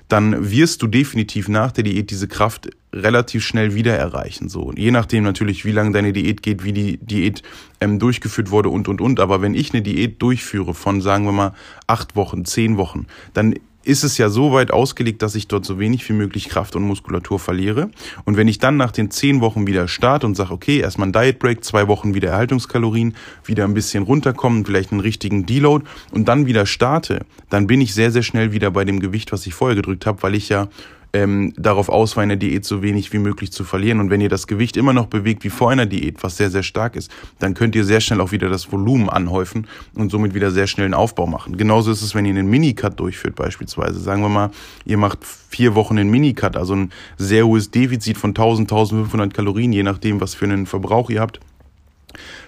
dann 0.08 0.50
wirst 0.50 0.82
du 0.82 0.86
definitiv 0.86 1.48
nach 1.48 1.72
der 1.72 1.84
Diät 1.84 2.10
diese 2.10 2.28
Kraft 2.28 2.68
relativ 2.92 3.42
schnell 3.44 3.74
wieder 3.74 3.96
erreichen. 3.96 4.48
So, 4.48 4.72
je 4.76 4.90
nachdem 4.90 5.24
natürlich, 5.24 5.64
wie 5.64 5.72
lange 5.72 5.92
deine 5.92 6.12
Diät 6.12 6.42
geht, 6.42 6.62
wie 6.62 6.72
die 6.72 6.98
Diät 6.98 7.42
ähm, 7.80 7.98
durchgeführt 7.98 8.50
wurde 8.50 8.68
und 8.68 8.86
und 8.86 9.00
und. 9.00 9.18
Aber 9.18 9.40
wenn 9.40 9.54
ich 9.54 9.72
eine 9.72 9.82
Diät 9.82 10.20
durchführe 10.20 10.74
von, 10.74 11.00
sagen 11.00 11.24
wir 11.24 11.32
mal, 11.32 11.54
acht 11.86 12.16
Wochen, 12.16 12.44
zehn 12.44 12.76
Wochen, 12.76 13.06
dann 13.32 13.54
ist 13.84 14.04
es 14.04 14.18
ja 14.18 14.28
so 14.28 14.52
weit 14.52 14.70
ausgelegt, 14.70 15.22
dass 15.22 15.34
ich 15.34 15.48
dort 15.48 15.64
so 15.64 15.78
wenig 15.78 16.08
wie 16.08 16.12
möglich 16.12 16.48
Kraft 16.48 16.76
und 16.76 16.82
Muskulatur 16.84 17.38
verliere. 17.38 17.90
Und 18.24 18.36
wenn 18.36 18.48
ich 18.48 18.58
dann 18.58 18.76
nach 18.76 18.92
den 18.92 19.10
zehn 19.10 19.40
Wochen 19.40 19.66
wieder 19.66 19.88
starte 19.88 20.26
und 20.26 20.34
sage, 20.34 20.52
okay, 20.52 20.78
erstmal 20.78 21.08
ein 21.08 21.12
Diet 21.12 21.38
Break, 21.38 21.64
zwei 21.64 21.88
Wochen 21.88 22.14
wieder 22.14 22.30
Erhaltungskalorien, 22.30 23.14
wieder 23.44 23.64
ein 23.64 23.74
bisschen 23.74 24.04
runterkommen, 24.04 24.64
vielleicht 24.64 24.92
einen 24.92 25.00
richtigen 25.00 25.46
Deload 25.46 25.84
und 26.10 26.28
dann 26.28 26.46
wieder 26.46 26.66
starte, 26.66 27.24
dann 27.50 27.66
bin 27.66 27.80
ich 27.80 27.94
sehr, 27.94 28.10
sehr 28.10 28.22
schnell 28.22 28.52
wieder 28.52 28.70
bei 28.70 28.84
dem 28.84 29.00
Gewicht, 29.00 29.32
was 29.32 29.46
ich 29.46 29.54
vorher 29.54 29.76
gedrückt 29.76 30.06
habe, 30.06 30.22
weil 30.22 30.34
ich 30.34 30.48
ja 30.48 30.68
ähm, 31.14 31.54
darauf 31.56 31.88
aus 31.88 32.16
in 32.16 32.28
der 32.28 32.36
Diät 32.36 32.64
so 32.64 32.82
wenig 32.82 33.12
wie 33.12 33.18
möglich 33.18 33.52
zu 33.52 33.64
verlieren. 33.64 34.00
Und 34.00 34.10
wenn 34.10 34.20
ihr 34.20 34.28
das 34.28 34.46
Gewicht 34.46 34.76
immer 34.76 34.92
noch 34.92 35.06
bewegt 35.06 35.44
wie 35.44 35.50
vor 35.50 35.70
einer 35.70 35.86
Diät, 35.86 36.22
was 36.22 36.36
sehr, 36.36 36.50
sehr 36.50 36.64
stark 36.64 36.96
ist, 36.96 37.10
dann 37.38 37.54
könnt 37.54 37.74
ihr 37.76 37.84
sehr 37.84 38.00
schnell 38.00 38.20
auch 38.20 38.32
wieder 38.32 38.48
das 38.48 38.70
Volumen 38.70 39.08
anhäufen 39.08 39.66
und 39.94 40.10
somit 40.10 40.34
wieder 40.34 40.50
sehr 40.50 40.66
schnell 40.66 40.86
einen 40.86 40.94
Aufbau 40.94 41.26
machen. 41.26 41.56
Genauso 41.56 41.92
ist 41.92 42.02
es, 42.02 42.14
wenn 42.14 42.26
ihr 42.26 42.32
einen 42.32 42.48
Minicut 42.48 42.98
durchführt 42.98 43.36
beispielsweise. 43.36 44.00
Sagen 44.00 44.22
wir 44.22 44.28
mal, 44.28 44.50
ihr 44.84 44.98
macht 44.98 45.20
vier 45.24 45.74
Wochen 45.76 45.98
einen 45.98 46.10
Minicut, 46.10 46.56
also 46.56 46.74
ein 46.74 46.90
sehr 47.16 47.46
hohes 47.46 47.70
Defizit 47.70 48.18
von 48.18 48.30
1000, 48.30 48.70
1500 48.70 49.32
Kalorien, 49.32 49.72
je 49.72 49.84
nachdem, 49.84 50.20
was 50.20 50.34
für 50.34 50.46
einen 50.46 50.66
Verbrauch 50.66 51.10
ihr 51.10 51.20
habt 51.20 51.40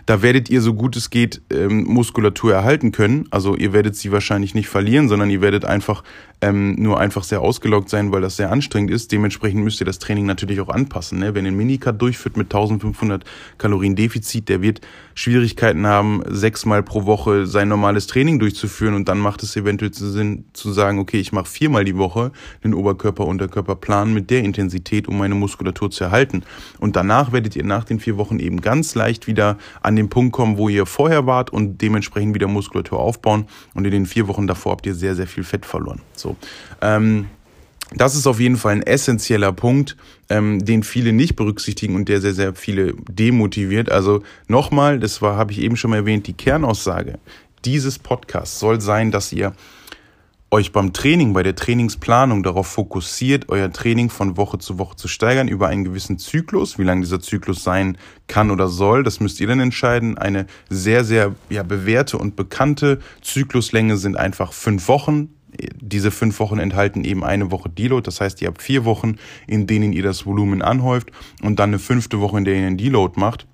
da 0.07 0.23
werdet 0.23 0.49
ihr 0.49 0.61
so 0.61 0.73
gut 0.73 0.97
es 0.97 1.11
geht 1.11 1.43
ähm, 1.51 1.85
Muskulatur 1.85 2.55
erhalten 2.55 2.93
können. 2.93 3.27
Also 3.31 3.57
ihr 3.57 3.73
werdet 3.73 3.97
sie 3.97 4.13
wahrscheinlich 4.13 4.55
nicht 4.55 4.69
verlieren, 4.69 5.09
sondern 5.09 5.31
ihr 5.31 5.41
werdet 5.41 5.65
einfach 5.65 6.05
ähm, 6.41 6.77
nur 6.79 7.01
einfach 7.01 7.25
sehr 7.25 7.41
ausgelockt 7.41 7.89
sein, 7.89 8.13
weil 8.13 8.21
das 8.21 8.37
sehr 8.37 8.53
anstrengend 8.53 8.91
ist. 8.91 9.11
Dementsprechend 9.11 9.65
müsst 9.65 9.81
ihr 9.81 9.87
das 9.87 9.99
Training 9.99 10.27
natürlich 10.27 10.61
auch 10.61 10.69
anpassen. 10.69 11.19
Ne? 11.19 11.35
Wenn 11.35 11.45
ihr 11.45 11.49
einen 11.49 11.57
Minicut 11.57 12.01
durchführt 12.01 12.37
mit 12.37 12.47
1500 12.47 13.25
Kalorien 13.59 13.97
Defizit, 13.97 14.49
der 14.49 14.63
wird 14.63 14.81
Schwierigkeiten 15.15 15.87
haben, 15.87 16.23
sechsmal 16.29 16.83
pro 16.83 17.07
Woche 17.07 17.47
sein 17.47 17.69
normales 17.69 18.07
Training 18.07 18.39
durchzuführen 18.39 18.95
und 18.95 19.09
dann 19.09 19.19
macht 19.19 19.43
es 19.43 19.57
eventuell 19.57 19.93
Sinn 19.95 20.45
zu 20.53 20.73
sagen, 20.73 20.99
okay, 20.99 21.19
ich 21.19 21.33
mache 21.33 21.47
viermal 21.47 21.85
die 21.85 21.97
Woche 21.97 22.33
den 22.63 22.75
Oberkörper-Unterkörperplan 22.75 24.13
mit 24.13 24.31
der 24.31 24.45
Intensität, 24.45 25.09
um 25.09 25.19
meine 25.19 25.35
Muskulatur 25.35 25.91
zu 25.91 26.05
erhalten. 26.05 26.45
Und 26.79 26.97
danach 26.97 27.33
werdet 27.33 27.57
ihr 27.57 27.65
nach 27.65 27.85
den 27.85 27.99
vier 27.99 28.19
Wochen 28.19 28.39
eben 28.39 28.61
ganz 28.61 28.95
leicht 28.95 29.27
wieder 29.27 29.57
an 29.81 29.96
den 29.97 30.09
Punkt 30.09 30.33
kommen, 30.33 30.57
wo 30.59 30.69
ihr 30.69 30.87
vorher 30.87 31.27
wart 31.27 31.51
und 31.51 31.81
dementsprechend 31.81 32.35
wieder 32.35 32.49
Muskulatur 32.49 32.99
aufbauen. 32.99 33.47
Und 33.75 33.85
in 33.85 33.91
den 33.91 34.07
vier 34.07 34.29
Wochen 34.29 34.47
davor 34.47 34.73
habt 34.73 34.87
ihr 34.87 34.95
sehr, 34.95 35.15
sehr 35.15 35.27
viel 35.27 35.45
Fett 35.45 35.67
verloren. 35.67 36.01
So. 36.15 36.37
Ähm, 36.81 37.27
das 37.95 38.17
ist 38.17 38.27
auf 38.27 38.41
jeden 38.41 38.57
Fall 38.57 38.73
ein 38.73 38.83
essentieller 38.83 39.53
Punkt, 39.53 39.97
ähm, 40.29 40.65
den 40.65 40.83
viele 40.83 41.13
nicht 41.13 41.37
berücksichtigen 41.37 41.95
und 41.95 42.09
der 42.09 42.21
sehr, 42.21 42.35
sehr 42.35 42.55
viele 42.55 42.95
demotiviert. 43.09 43.91
Also 43.91 44.23
nochmal, 44.49 44.99
das 44.99 45.21
habe 45.21 45.53
ich 45.53 45.61
eben 45.61 45.77
schon 45.77 45.91
mal 45.91 45.99
erwähnt, 45.99 46.27
die 46.27 46.33
Kernaussage 46.33 47.19
dieses 47.65 47.99
Podcasts 47.99 48.59
soll 48.59 48.81
sein, 48.81 49.11
dass 49.11 49.33
ihr 49.33 49.53
euch 50.51 50.73
beim 50.73 50.93
Training, 50.93 51.33
bei 51.33 51.43
der 51.43 51.57
Trainingsplanung 51.57 52.43
darauf 52.43 52.69
fokussiert, 52.69 53.49
euer 53.49 53.73
Training 53.73 54.11
von 54.11 54.37
Woche 54.37 54.59
zu 54.59 54.79
Woche 54.79 54.97
zu 54.97 55.09
steigern 55.09 55.49
über 55.49 55.69
einen 55.69 55.85
gewissen 55.85 56.19
Zyklus. 56.19 56.79
Wie 56.79 56.85
lang 56.85 57.01
dieser 57.01 57.21
Zyklus 57.21 57.65
sein 57.65 57.99
kann 58.29 58.51
oder 58.51 58.69
soll, 58.69 59.03
das 59.03 59.21
müsst 59.21 59.41
ihr 59.41 59.49
dann 59.49 59.61
entscheiden. 59.61 60.19
Eine 60.19 60.47
sehr, 60.69 61.05
sehr 61.05 61.35
ja, 61.51 61.63
bewährte 61.63 62.19
und 62.19 62.37
bekannte 62.37 63.01
Zykluslänge 63.23 63.97
sind 63.97 64.17
einfach 64.17 64.53
fünf 64.53 64.89
Wochen 64.89 65.31
diese 65.81 66.11
fünf 66.11 66.39
Wochen 66.41 66.59
enthalten 66.59 67.05
eben 67.05 67.25
eine 67.25 67.51
Woche 67.51 67.69
Deload. 67.69 68.05
Das 68.05 68.21
heißt, 68.21 68.43
ihr 68.43 68.49
habt 68.49 68.63
vier 68.63 68.85
Wochen, 68.85 69.17
in 69.47 69.67
denen 69.67 69.93
ihr 69.93 70.03
das 70.03 70.27
Volumen 70.27 70.63
anhäuft 70.63 71.11
und 71.43 71.59
dann 71.59 71.71
eine 71.71 71.79
fünfte 71.79 72.21
Woche, 72.21 72.39
in 72.39 72.45
der 72.45 72.55
ihr 72.55 72.67
einen 72.67 72.77
Deload 72.77 73.19
macht. 73.19 73.47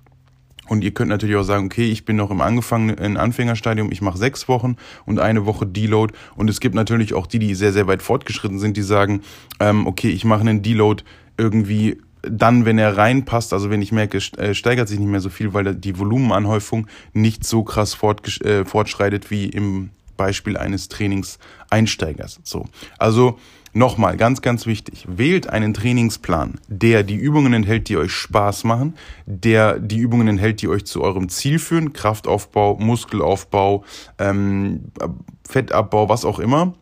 Und 0.67 0.83
ihr 0.83 0.91
könnt 0.91 1.09
natürlich 1.09 1.35
auch 1.35 1.43
sagen, 1.43 1.65
okay, 1.65 1.89
ich 1.89 2.05
bin 2.05 2.15
noch 2.15 2.31
im 2.31 2.41
angefangenen 2.41 3.17
Anfängerstadium, 3.17 3.91
ich 3.91 4.01
mache 4.01 4.17
sechs 4.17 4.47
Wochen 4.47 4.77
und 5.05 5.19
eine 5.19 5.45
Woche 5.45 5.65
Deload. 5.65 6.13
Und 6.35 6.49
es 6.49 6.59
gibt 6.59 6.75
natürlich 6.75 7.13
auch 7.13 7.27
die, 7.27 7.39
die 7.39 7.55
sehr, 7.55 7.73
sehr 7.73 7.87
weit 7.87 8.01
fortgeschritten 8.01 8.59
sind, 8.59 8.77
die 8.77 8.81
sagen, 8.81 9.21
ähm, 9.59 9.87
okay, 9.87 10.09
ich 10.09 10.25
mache 10.25 10.41
einen 10.41 10.61
Deload 10.61 11.03
irgendwie 11.37 11.97
dann, 12.21 12.65
wenn 12.65 12.77
er 12.77 12.97
reinpasst, 12.97 13.51
also 13.51 13.69
wenn 13.69 13.81
ich 13.81 13.91
merke, 13.91 14.19
äh, 14.37 14.53
steigert 14.53 14.87
sich 14.87 14.97
nicht 14.99 15.09
mehr 15.09 15.19
so 15.19 15.29
viel, 15.29 15.53
weil 15.53 15.75
die 15.75 15.99
Volumenanhäufung 15.99 16.87
nicht 17.11 17.43
so 17.43 17.63
krass 17.63 17.97
äh, 18.41 18.63
fortschreitet 18.63 19.29
wie 19.29 19.45
im 19.45 19.89
Beispiel 20.15 20.55
eines 20.55 20.87
Trainingseinsteigers. 20.87 22.39
So. 22.43 22.65
Also 22.97 23.39
nochmal, 23.73 24.17
ganz, 24.17 24.41
ganz 24.41 24.65
wichtig. 24.65 25.05
Wählt 25.07 25.49
einen 25.49 25.73
Trainingsplan, 25.73 26.59
der 26.67 27.03
die 27.03 27.15
Übungen 27.15 27.53
enthält, 27.53 27.89
die 27.89 27.97
euch 27.97 28.11
Spaß 28.11 28.63
machen, 28.63 28.95
der 29.25 29.79
die 29.79 29.97
Übungen 29.97 30.27
enthält, 30.27 30.61
die 30.61 30.67
euch 30.67 30.85
zu 30.85 31.01
eurem 31.01 31.29
Ziel 31.29 31.59
führen, 31.59 31.93
Kraftaufbau, 31.93 32.77
Muskelaufbau, 32.77 33.83
ähm, 34.19 34.91
Fettabbau, 35.47 36.09
was 36.09 36.25
auch 36.25 36.39
immer. 36.39 36.73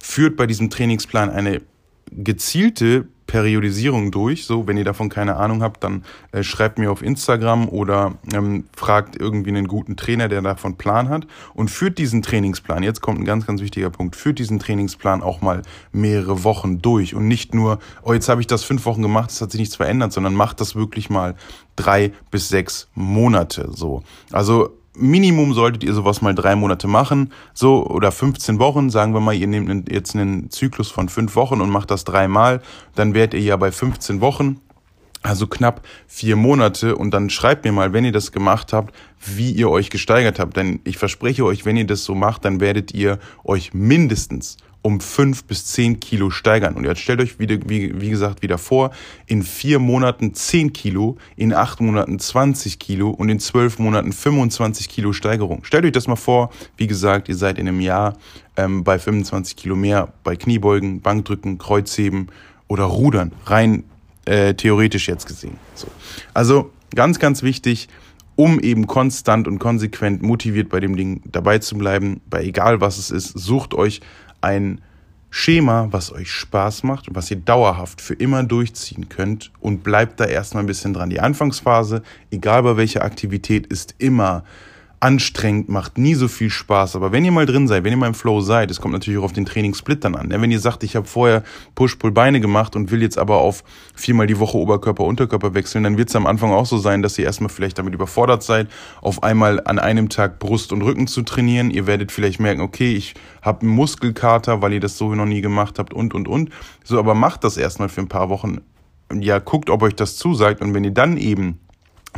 Führt 0.00 0.36
bei 0.36 0.46
diesem 0.46 0.70
Trainingsplan 0.70 1.30
eine 1.30 1.62
gezielte 2.10 3.08
Periodisierung 3.28 4.10
durch. 4.10 4.46
So, 4.46 4.66
wenn 4.66 4.76
ihr 4.76 4.84
davon 4.84 5.10
keine 5.10 5.36
Ahnung 5.36 5.62
habt, 5.62 5.84
dann 5.84 6.02
äh, 6.32 6.42
schreibt 6.42 6.78
mir 6.78 6.90
auf 6.90 7.02
Instagram 7.02 7.68
oder 7.68 8.14
ähm, 8.32 8.64
fragt 8.74 9.20
irgendwie 9.20 9.50
einen 9.50 9.68
guten 9.68 9.96
Trainer, 9.96 10.28
der 10.28 10.42
davon 10.42 10.76
Plan 10.76 11.08
hat 11.10 11.28
und 11.54 11.70
führt 11.70 11.98
diesen 11.98 12.22
Trainingsplan. 12.22 12.82
Jetzt 12.82 13.02
kommt 13.02 13.20
ein 13.20 13.24
ganz, 13.24 13.46
ganz 13.46 13.60
wichtiger 13.60 13.90
Punkt. 13.90 14.16
Führt 14.16 14.38
diesen 14.38 14.58
Trainingsplan 14.58 15.22
auch 15.22 15.42
mal 15.42 15.62
mehrere 15.92 16.42
Wochen 16.42 16.80
durch 16.80 17.14
und 17.14 17.28
nicht 17.28 17.54
nur, 17.54 17.78
oh, 18.02 18.14
jetzt 18.14 18.28
habe 18.28 18.40
ich 18.40 18.46
das 18.46 18.64
fünf 18.64 18.86
Wochen 18.86 19.02
gemacht, 19.02 19.30
es 19.30 19.40
hat 19.40 19.52
sich 19.52 19.60
nichts 19.60 19.76
verändert, 19.76 20.12
sondern 20.12 20.34
macht 20.34 20.60
das 20.60 20.74
wirklich 20.74 21.10
mal 21.10 21.34
drei 21.76 22.12
bis 22.30 22.48
sechs 22.48 22.88
Monate. 22.94 23.68
So, 23.72 24.02
also 24.32 24.70
Minimum 24.98 25.54
solltet 25.54 25.84
ihr 25.84 25.94
sowas 25.94 26.22
mal 26.22 26.34
drei 26.34 26.56
Monate 26.56 26.88
machen, 26.88 27.32
so 27.54 27.86
oder 27.86 28.12
15 28.12 28.58
Wochen. 28.58 28.90
Sagen 28.90 29.14
wir 29.14 29.20
mal, 29.20 29.34
ihr 29.34 29.46
nehmt 29.46 29.90
jetzt 29.90 30.14
einen 30.14 30.50
Zyklus 30.50 30.90
von 30.90 31.08
fünf 31.08 31.36
Wochen 31.36 31.60
und 31.60 31.70
macht 31.70 31.90
das 31.90 32.04
dreimal, 32.04 32.60
dann 32.94 33.14
werdet 33.14 33.34
ihr 33.34 33.46
ja 33.46 33.56
bei 33.56 33.70
15 33.70 34.20
Wochen, 34.20 34.60
also 35.22 35.46
knapp 35.46 35.82
vier 36.06 36.36
Monate. 36.36 36.96
Und 36.96 37.12
dann 37.12 37.30
schreibt 37.30 37.64
mir 37.64 37.72
mal, 37.72 37.92
wenn 37.92 38.04
ihr 38.04 38.12
das 38.12 38.32
gemacht 38.32 38.72
habt, 38.72 38.94
wie 39.24 39.52
ihr 39.52 39.70
euch 39.70 39.90
gesteigert 39.90 40.38
habt. 40.38 40.56
Denn 40.56 40.80
ich 40.84 40.98
verspreche 40.98 41.44
euch, 41.44 41.64
wenn 41.64 41.76
ihr 41.76 41.86
das 41.86 42.04
so 42.04 42.14
macht, 42.14 42.44
dann 42.44 42.60
werdet 42.60 42.92
ihr 42.92 43.18
euch 43.44 43.74
mindestens 43.74 44.56
um 44.82 45.00
fünf 45.00 45.44
bis 45.44 45.66
zehn 45.66 46.00
Kilo 46.00 46.30
steigern. 46.30 46.74
Und 46.74 46.84
jetzt 46.84 47.00
stellt 47.00 47.20
euch 47.20 47.38
wieder, 47.38 47.56
wie, 47.66 48.00
wie 48.00 48.10
gesagt, 48.10 48.42
wieder 48.42 48.58
vor, 48.58 48.90
in 49.26 49.42
vier 49.42 49.78
Monaten 49.78 50.34
zehn 50.34 50.72
Kilo, 50.72 51.16
in 51.36 51.52
acht 51.52 51.80
Monaten 51.80 52.18
20 52.18 52.78
Kilo 52.78 53.10
und 53.10 53.28
in 53.28 53.40
zwölf 53.40 53.78
Monaten 53.78 54.12
25 54.12 54.88
Kilo 54.88 55.12
Steigerung. 55.12 55.64
Stellt 55.64 55.84
euch 55.84 55.92
das 55.92 56.06
mal 56.06 56.16
vor, 56.16 56.50
wie 56.76 56.86
gesagt, 56.86 57.28
ihr 57.28 57.36
seid 57.36 57.58
in 57.58 57.68
einem 57.68 57.80
Jahr 57.80 58.16
ähm, 58.56 58.84
bei 58.84 58.98
25 58.98 59.56
Kilo 59.56 59.74
mehr 59.74 60.12
bei 60.22 60.36
Kniebeugen, 60.36 61.00
Bankdrücken, 61.00 61.58
Kreuzheben 61.58 62.28
oder 62.68 62.84
Rudern, 62.84 63.32
rein 63.46 63.84
äh, 64.26 64.54
theoretisch 64.54 65.08
jetzt 65.08 65.26
gesehen. 65.26 65.56
So. 65.74 65.88
Also 66.34 66.70
ganz, 66.94 67.18
ganz 67.18 67.42
wichtig, 67.42 67.88
um 68.36 68.60
eben 68.60 68.86
konstant 68.86 69.48
und 69.48 69.58
konsequent 69.58 70.22
motiviert 70.22 70.68
bei 70.68 70.78
dem 70.78 70.96
Ding 70.96 71.22
dabei 71.24 71.58
zu 71.58 71.76
bleiben, 71.76 72.20
bei 72.30 72.44
egal 72.44 72.80
was 72.80 72.96
es 72.98 73.10
ist, 73.10 73.36
sucht 73.36 73.74
euch 73.74 74.00
ein 74.40 74.80
Schema, 75.30 75.88
was 75.90 76.10
euch 76.12 76.30
Spaß 76.30 76.84
macht 76.84 77.08
und 77.08 77.14
was 77.14 77.30
ihr 77.30 77.36
dauerhaft 77.36 78.00
für 78.00 78.14
immer 78.14 78.42
durchziehen 78.44 79.08
könnt 79.08 79.52
und 79.60 79.84
bleibt 79.84 80.20
da 80.20 80.24
erstmal 80.24 80.62
ein 80.62 80.66
bisschen 80.66 80.94
dran. 80.94 81.10
Die 81.10 81.20
Anfangsphase, 81.20 82.02
egal 82.30 82.62
bei 82.62 82.76
welcher 82.76 83.04
Aktivität, 83.04 83.66
ist 83.66 83.94
immer 83.98 84.44
anstrengend, 85.00 85.68
macht 85.68 85.98
nie 85.98 86.14
so 86.14 86.28
viel 86.28 86.50
Spaß. 86.50 86.96
Aber 86.96 87.12
wenn 87.12 87.24
ihr 87.24 87.32
mal 87.32 87.46
drin 87.46 87.68
seid, 87.68 87.84
wenn 87.84 87.92
ihr 87.92 87.96
mal 87.96 88.08
im 88.08 88.14
Flow 88.14 88.40
seid, 88.40 88.70
es 88.70 88.80
kommt 88.80 88.92
natürlich 88.92 89.20
auch 89.20 89.24
auf 89.24 89.32
den 89.32 89.46
Trainingssplit 89.46 90.04
dann 90.04 90.14
an. 90.14 90.30
Wenn 90.30 90.50
ihr 90.50 90.60
sagt, 90.60 90.82
ich 90.82 90.96
habe 90.96 91.06
vorher 91.06 91.44
Push-Pull-Beine 91.74 92.40
gemacht 92.40 92.74
und 92.74 92.90
will 92.90 93.02
jetzt 93.02 93.18
aber 93.18 93.36
auf 93.36 93.62
viermal 93.94 94.26
die 94.26 94.38
Woche 94.38 94.58
Oberkörper, 94.58 95.04
Unterkörper 95.04 95.54
wechseln, 95.54 95.84
dann 95.84 95.98
wird 95.98 96.08
es 96.08 96.16
am 96.16 96.26
Anfang 96.26 96.50
auch 96.50 96.66
so 96.66 96.78
sein, 96.78 97.02
dass 97.02 97.18
ihr 97.18 97.24
erstmal 97.24 97.50
vielleicht 97.50 97.78
damit 97.78 97.94
überfordert 97.94 98.42
seid, 98.42 98.68
auf 99.00 99.22
einmal 99.22 99.62
an 99.64 99.78
einem 99.78 100.08
Tag 100.08 100.38
Brust 100.38 100.72
und 100.72 100.82
Rücken 100.82 101.06
zu 101.06 101.22
trainieren. 101.22 101.70
Ihr 101.70 101.86
werdet 101.86 102.10
vielleicht 102.10 102.40
merken, 102.40 102.60
okay, 102.60 102.92
ich 102.94 103.14
habe 103.42 103.62
einen 103.62 103.70
Muskelkater, 103.70 104.62
weil 104.62 104.72
ihr 104.72 104.80
das 104.80 104.98
so 104.98 105.14
noch 105.14 105.26
nie 105.26 105.40
gemacht 105.40 105.78
habt 105.78 105.94
und, 105.94 106.14
und, 106.14 106.26
und. 106.26 106.50
So, 106.82 106.98
aber 106.98 107.14
macht 107.14 107.44
das 107.44 107.56
erstmal 107.56 107.88
für 107.88 108.00
ein 108.00 108.08
paar 108.08 108.28
Wochen. 108.30 108.60
Ja, 109.12 109.38
guckt, 109.38 109.70
ob 109.70 109.82
euch 109.82 109.94
das 109.94 110.16
zusagt 110.16 110.60
und 110.60 110.74
wenn 110.74 110.84
ihr 110.84 110.90
dann 110.90 111.16
eben 111.16 111.60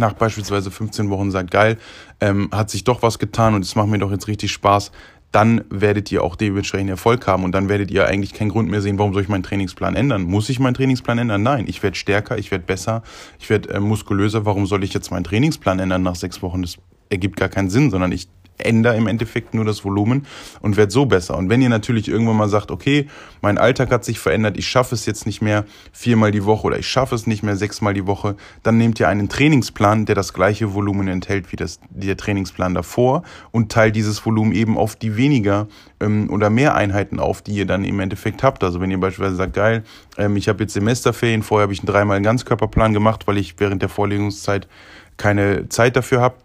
nach 0.01 0.15
beispielsweise 0.15 0.71
15 0.71 1.11
Wochen 1.11 1.31
sagt, 1.31 1.53
geil, 1.53 1.79
ähm, 2.21 2.49
hat 2.53 2.71
sich 2.71 2.83
doch 2.83 3.03
was 3.03 3.21
getan 3.21 3.55
und 3.55 3.65
es 3.65 3.77
macht 3.77 3.89
mir 3.89 3.99
doch 3.99 4.11
jetzt 4.11 4.27
richtig 4.27 4.51
Spaß, 4.51 4.91
dann 5.33 5.63
werdet 5.71 6.11
ihr 6.11 6.25
auch 6.25 6.35
dementsprechend 6.35 6.91
Erfolg 6.91 7.27
haben 7.27 7.45
und 7.45 7.53
dann 7.53 7.69
werdet 7.69 7.91
ihr 7.91 8.07
eigentlich 8.07 8.35
keinen 8.35 8.49
Grund 8.49 8.69
mehr 8.69 8.81
sehen, 8.81 8.99
warum 8.99 9.13
soll 9.13 9.23
ich 9.23 9.29
meinen 9.29 9.45
Trainingsplan 9.45 9.95
ändern? 9.95 10.23
Muss 10.23 10.49
ich 10.49 10.59
meinen 10.59 10.75
Trainingsplan 10.75 11.19
ändern? 11.19 11.43
Nein, 11.43 11.67
ich 11.69 11.83
werde 11.83 11.97
stärker, 11.97 12.37
ich 12.37 12.51
werde 12.51 12.65
besser, 12.65 13.03
ich 13.39 13.49
werde 13.49 13.69
äh, 13.71 13.81
muskulöser. 13.81 14.45
Warum 14.45 14.67
soll 14.67 14.83
ich 14.83 14.93
jetzt 14.93 15.11
meinen 15.13 15.25
Trainingsplan 15.25 15.79
ändern 15.79 16.03
nach 16.03 16.17
sechs 16.17 16.43
Wochen? 16.43 16.63
Das 16.63 16.79
ergibt 17.11 17.37
gar 17.37 17.49
keinen 17.49 17.71
Sinn, 17.71 17.91
sondern 17.91 18.11
ich 18.11 18.29
ändere 18.65 18.97
im 18.97 19.07
Endeffekt 19.07 19.55
nur 19.55 19.65
das 19.65 19.85
Volumen 19.85 20.27
und 20.61 20.77
werde 20.77 20.93
so 20.93 21.07
besser. 21.07 21.37
Und 21.37 21.49
wenn 21.49 21.63
ihr 21.63 21.69
natürlich 21.69 22.09
irgendwann 22.09 22.37
mal 22.37 22.49
sagt, 22.49 22.71
okay, 22.71 23.07
mein 23.43 23.59
Alltag 23.59 23.91
hat 23.91 24.05
sich 24.05 24.19
verändert, 24.19 24.57
ich 24.57 24.69
schaffe 24.69 24.95
es 24.95 25.07
jetzt 25.07 25.27
nicht 25.27 25.43
mehr 25.43 25.65
viermal 25.93 26.31
die 26.31 26.45
Woche 26.45 26.67
oder 26.67 26.79
ich 26.79 26.89
schaffe 26.89 27.15
es 27.15 27.27
nicht 27.27 27.43
mehr 27.43 27.57
sechsmal 27.57 27.95
die 27.95 28.07
Woche, 28.07 28.37
dann 28.63 28.79
nehmt 28.79 29.01
ihr 29.01 29.09
einen 29.09 29.29
Trainingsplan, 29.29 30.07
der 30.07 30.15
das 30.15 30.33
gleiche 30.33 30.75
Volumen 30.75 31.09
enthält 31.09 31.53
wie 31.53 31.57
das, 31.57 31.81
der 31.91 32.17
Trainingsplan 32.17 32.75
davor 32.75 33.23
und 33.51 33.73
teilt 33.73 33.97
dieses 33.97 34.25
Volumen 34.25 34.53
eben 34.53 34.77
auf 34.77 34.97
die 34.97 35.17
weniger 35.17 35.69
ähm, 36.01 36.31
oder 36.31 36.51
mehr 36.51 36.75
Einheiten 36.75 37.21
auf, 37.21 37.43
die 37.43 37.53
ihr 37.53 37.67
dann 37.67 37.85
im 37.85 38.01
Endeffekt 38.01 38.43
habt. 38.43 38.65
Also 38.65 38.81
wenn 38.81 38.91
ihr 38.91 38.99
beispielsweise 38.99 39.37
sagt, 39.37 39.55
geil, 39.55 39.85
ähm, 40.19 40.37
ich 40.37 40.49
habe 40.49 40.63
jetzt 40.63 40.75
Semesterferien, 40.75 41.43
vorher 41.43 41.65
habe 41.65 41.73
ich 41.73 41.81
einen 41.81 41.87
dreimal 41.87 42.21
Ganzkörperplan 42.21 42.93
gemacht, 42.93 43.27
weil 43.27 43.39
ich 43.39 43.55
während 43.59 43.83
der 43.83 43.89
Vorlesungszeit 43.89 44.69
keine 45.17 45.69
Zeit 45.69 45.97
dafür 45.97 46.21
habe 46.21 46.37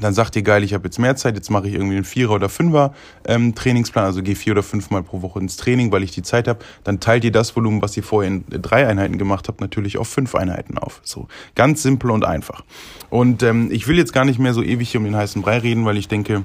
dann 0.00 0.12
sagt 0.12 0.34
ihr, 0.34 0.42
geil, 0.42 0.64
ich 0.64 0.74
habe 0.74 0.84
jetzt 0.84 0.98
mehr 0.98 1.14
Zeit, 1.14 1.36
jetzt 1.36 1.50
mache 1.50 1.68
ich 1.68 1.74
irgendwie 1.74 1.96
einen 1.96 2.04
Vierer- 2.04 2.34
oder 2.34 2.48
Fünfer 2.48 2.94
ähm, 3.26 3.54
also 3.94 4.22
gehe 4.22 4.34
vier 4.34 4.52
oder 4.52 4.62
fünfmal 4.62 5.02
pro 5.02 5.22
Woche 5.22 5.38
ins 5.38 5.56
Training, 5.56 5.92
weil 5.92 6.02
ich 6.02 6.10
die 6.10 6.22
Zeit 6.22 6.48
habe, 6.48 6.60
dann 6.82 7.00
teilt 7.00 7.24
ihr 7.24 7.32
das 7.32 7.54
Volumen, 7.54 7.80
was 7.80 7.96
ihr 7.96 8.02
vorher 8.02 8.30
in 8.30 8.44
drei 8.48 8.86
Einheiten 8.86 9.18
gemacht 9.18 9.48
habt, 9.48 9.60
natürlich 9.60 9.98
auf 9.98 10.08
fünf 10.08 10.34
Einheiten 10.34 10.78
auf. 10.78 11.00
So 11.04 11.28
ganz 11.54 11.82
simpel 11.82 12.10
und 12.10 12.24
einfach. 12.24 12.62
Und 13.10 13.42
ähm, 13.42 13.68
ich 13.70 13.86
will 13.86 13.96
jetzt 13.96 14.12
gar 14.12 14.24
nicht 14.24 14.38
mehr 14.38 14.54
so 14.54 14.62
ewig 14.62 14.90
hier 14.90 15.00
um 15.00 15.04
den 15.04 15.16
heißen 15.16 15.42
Brei 15.42 15.58
reden, 15.58 15.84
weil 15.84 15.96
ich 15.96 16.08
denke, 16.08 16.44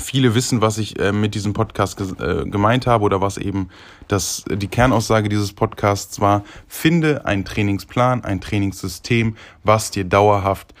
viele 0.00 0.34
wissen, 0.34 0.60
was 0.60 0.78
ich 0.78 0.98
äh, 0.98 1.12
mit 1.12 1.34
diesem 1.34 1.52
Podcast 1.52 2.00
äh, 2.00 2.44
gemeint 2.44 2.86
habe 2.86 3.04
oder 3.04 3.20
was 3.20 3.38
eben 3.38 3.68
das, 4.08 4.44
die 4.50 4.68
Kernaussage 4.68 5.28
dieses 5.28 5.52
Podcasts 5.52 6.20
war. 6.20 6.42
Finde 6.66 7.24
einen 7.26 7.44
Trainingsplan, 7.44 8.24
ein 8.24 8.40
Trainingssystem, 8.40 9.36
was 9.62 9.90
dir 9.90 10.04
dauerhaft 10.04 10.74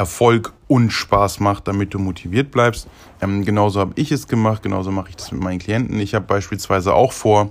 Erfolg 0.00 0.54
und 0.66 0.90
Spaß 0.90 1.40
macht, 1.40 1.68
damit 1.68 1.92
du 1.92 1.98
motiviert 1.98 2.50
bleibst. 2.50 2.88
Ähm, 3.20 3.44
genauso 3.44 3.80
habe 3.80 3.92
ich 3.96 4.10
es 4.10 4.28
gemacht, 4.28 4.62
genauso 4.62 4.90
mache 4.90 5.10
ich 5.10 5.16
das 5.16 5.30
mit 5.30 5.42
meinen 5.42 5.58
Klienten. 5.58 6.00
Ich 6.00 6.14
habe 6.14 6.24
beispielsweise 6.24 6.94
auch 6.94 7.12
vor 7.12 7.50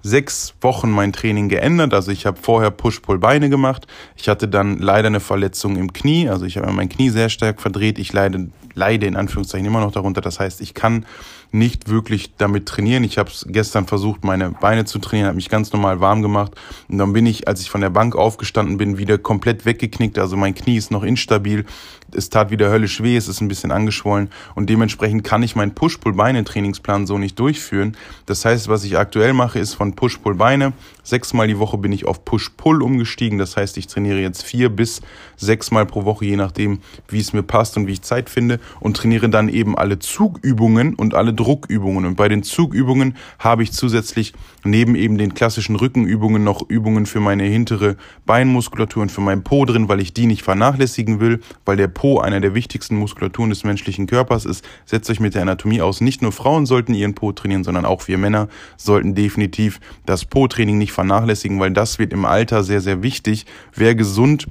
sechs 0.00 0.54
Wochen 0.60 0.92
mein 0.92 1.12
Training 1.12 1.48
geändert. 1.48 1.92
Also 1.92 2.12
ich 2.12 2.24
habe 2.24 2.38
vorher 2.40 2.70
Push-Pull-Beine 2.70 3.50
gemacht. 3.50 3.88
Ich 4.14 4.28
hatte 4.28 4.46
dann 4.46 4.78
leider 4.78 5.08
eine 5.08 5.18
Verletzung 5.18 5.76
im 5.76 5.92
Knie. 5.92 6.28
Also 6.28 6.46
ich 6.46 6.56
habe 6.56 6.70
mein 6.70 6.88
Knie 6.88 7.10
sehr 7.10 7.30
stark 7.30 7.60
verdreht. 7.60 7.98
Ich 7.98 8.12
leide, 8.12 8.48
leide 8.74 9.06
in 9.06 9.16
Anführungszeichen 9.16 9.66
immer 9.66 9.80
noch 9.80 9.90
darunter. 9.90 10.20
Das 10.20 10.38
heißt, 10.38 10.60
ich 10.60 10.74
kann 10.74 11.04
nicht 11.50 11.88
wirklich 11.88 12.34
damit 12.36 12.66
trainieren. 12.66 13.04
Ich 13.04 13.18
habe 13.18 13.30
gestern 13.46 13.86
versucht, 13.86 14.24
meine 14.24 14.50
Beine 14.50 14.84
zu 14.84 14.98
trainieren, 14.98 15.28
habe 15.28 15.36
mich 15.36 15.48
ganz 15.48 15.72
normal 15.72 16.00
warm 16.00 16.22
gemacht 16.22 16.52
und 16.88 16.98
dann 16.98 17.12
bin 17.12 17.26
ich, 17.26 17.48
als 17.48 17.60
ich 17.60 17.70
von 17.70 17.80
der 17.80 17.90
Bank 17.90 18.16
aufgestanden 18.16 18.76
bin, 18.76 18.98
wieder 18.98 19.18
komplett 19.18 19.64
weggeknickt. 19.64 20.18
Also 20.18 20.36
mein 20.36 20.54
Knie 20.54 20.76
ist 20.76 20.90
noch 20.90 21.02
instabil. 21.02 21.64
Es 22.12 22.30
tat 22.30 22.50
wieder 22.50 22.70
höllisch 22.70 23.02
weh, 23.02 23.16
es 23.16 23.28
ist 23.28 23.40
ein 23.40 23.48
bisschen 23.48 23.70
angeschwollen 23.70 24.30
und 24.54 24.70
dementsprechend 24.70 25.24
kann 25.24 25.42
ich 25.42 25.56
meinen 25.56 25.74
Push-Pull-Beine-Trainingsplan 25.74 27.06
so 27.06 27.18
nicht 27.18 27.38
durchführen. 27.38 27.96
Das 28.26 28.44
heißt, 28.44 28.68
was 28.68 28.84
ich 28.84 28.96
aktuell 28.96 29.34
mache, 29.34 29.58
ist 29.58 29.74
von 29.74 29.94
Push-Pull-Beine. 29.94 30.72
Sechsmal 31.08 31.48
die 31.48 31.58
Woche 31.58 31.78
bin 31.78 31.90
ich 31.90 32.04
auf 32.04 32.26
Push-Pull 32.26 32.82
umgestiegen. 32.82 33.38
Das 33.38 33.56
heißt, 33.56 33.78
ich 33.78 33.86
trainiere 33.86 34.20
jetzt 34.20 34.42
vier 34.42 34.68
bis 34.68 35.00
sechsmal 35.36 35.86
pro 35.86 36.04
Woche, 36.04 36.26
je 36.26 36.36
nachdem, 36.36 36.80
wie 37.08 37.18
es 37.18 37.32
mir 37.32 37.42
passt 37.42 37.78
und 37.78 37.86
wie 37.86 37.92
ich 37.92 38.02
Zeit 38.02 38.28
finde 38.28 38.60
und 38.78 38.98
trainiere 38.98 39.30
dann 39.30 39.48
eben 39.48 39.78
alle 39.78 39.98
Zugübungen 40.00 40.94
und 40.94 41.14
alle 41.14 41.32
Druckübungen. 41.32 42.04
Und 42.04 42.16
bei 42.16 42.28
den 42.28 42.42
Zugübungen 42.42 43.16
habe 43.38 43.62
ich 43.62 43.72
zusätzlich 43.72 44.34
neben 44.64 44.96
eben 44.96 45.16
den 45.16 45.32
klassischen 45.32 45.76
Rückenübungen 45.76 46.44
noch 46.44 46.68
Übungen 46.68 47.06
für 47.06 47.20
meine 47.20 47.44
hintere 47.44 47.96
Beinmuskulatur 48.26 49.00
und 49.00 49.10
für 49.10 49.22
meinen 49.22 49.44
Po 49.44 49.64
drin, 49.64 49.88
weil 49.88 50.00
ich 50.00 50.12
die 50.12 50.26
nicht 50.26 50.42
vernachlässigen 50.42 51.20
will, 51.20 51.40
weil 51.64 51.78
der 51.78 51.88
Po 51.88 52.18
einer 52.18 52.40
der 52.40 52.54
wichtigsten 52.54 52.96
Muskulaturen 52.96 53.48
des 53.48 53.64
menschlichen 53.64 54.06
Körpers 54.06 54.44
ist. 54.44 54.62
Setzt 54.84 55.08
euch 55.08 55.20
mit 55.20 55.34
der 55.34 55.40
Anatomie 55.40 55.80
aus. 55.80 56.02
Nicht 56.02 56.20
nur 56.20 56.32
Frauen 56.32 56.66
sollten 56.66 56.92
ihren 56.92 57.14
Po 57.14 57.32
trainieren, 57.32 57.64
sondern 57.64 57.86
auch 57.86 58.08
wir 58.08 58.18
Männer 58.18 58.48
sollten 58.76 59.14
definitiv 59.14 59.80
das 60.04 60.26
Po-Training 60.26 60.76
nicht 60.76 60.97
vernachlässigen, 60.98 61.60
weil 61.60 61.70
das 61.70 62.00
wird 62.00 62.12
im 62.12 62.24
Alter 62.24 62.64
sehr, 62.64 62.80
sehr 62.80 63.04
wichtig. 63.04 63.46
Wer 63.72 63.94
gesund 63.94 64.48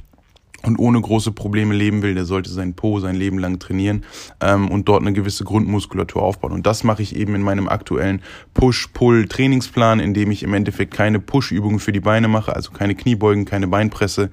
und 0.64 0.80
ohne 0.80 1.02
große 1.02 1.34
Probleme 1.34 1.74
leben 1.76 2.02
will, 2.04 2.16
der 2.16 2.24
sollte 2.24 2.50
sein 2.50 2.74
Po 2.74 3.02
sein 3.02 3.16
Leben 3.16 3.38
lang 3.38 3.60
trainieren 3.60 4.06
ähm, 4.40 4.72
und 4.72 4.88
dort 4.88 5.02
eine 5.02 5.12
gewisse 5.12 5.44
Grundmuskulatur 5.44 6.22
aufbauen. 6.22 6.54
Und 6.54 6.66
das 6.66 6.86
mache 6.86 7.02
ich 7.02 7.18
eben 7.18 7.36
in 7.36 7.42
meinem 7.42 7.68
aktuellen 7.68 8.22
Push-Pull-Trainingsplan, 8.54 10.00
in 10.00 10.14
dem 10.14 10.32
ich 10.32 10.42
im 10.42 10.54
Endeffekt 10.54 10.94
keine 10.94 11.20
Push-Übungen 11.20 11.80
für 11.80 11.92
die 11.92 12.00
Beine 12.00 12.30
mache, 12.30 12.56
also 12.56 12.72
keine 12.72 12.96
Kniebeugen, 12.96 13.44
keine 13.44 13.68
Beinpresse, 13.68 14.30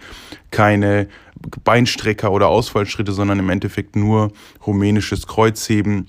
keine 0.53 1.09
Beinstrecker 1.65 2.31
oder 2.31 2.47
Ausfallschritte, 2.47 3.11
sondern 3.11 3.41
im 3.41 3.51
Endeffekt 3.51 3.97
nur 3.97 4.31
rumänisches 4.65 5.27
Kreuzheben, 5.27 6.07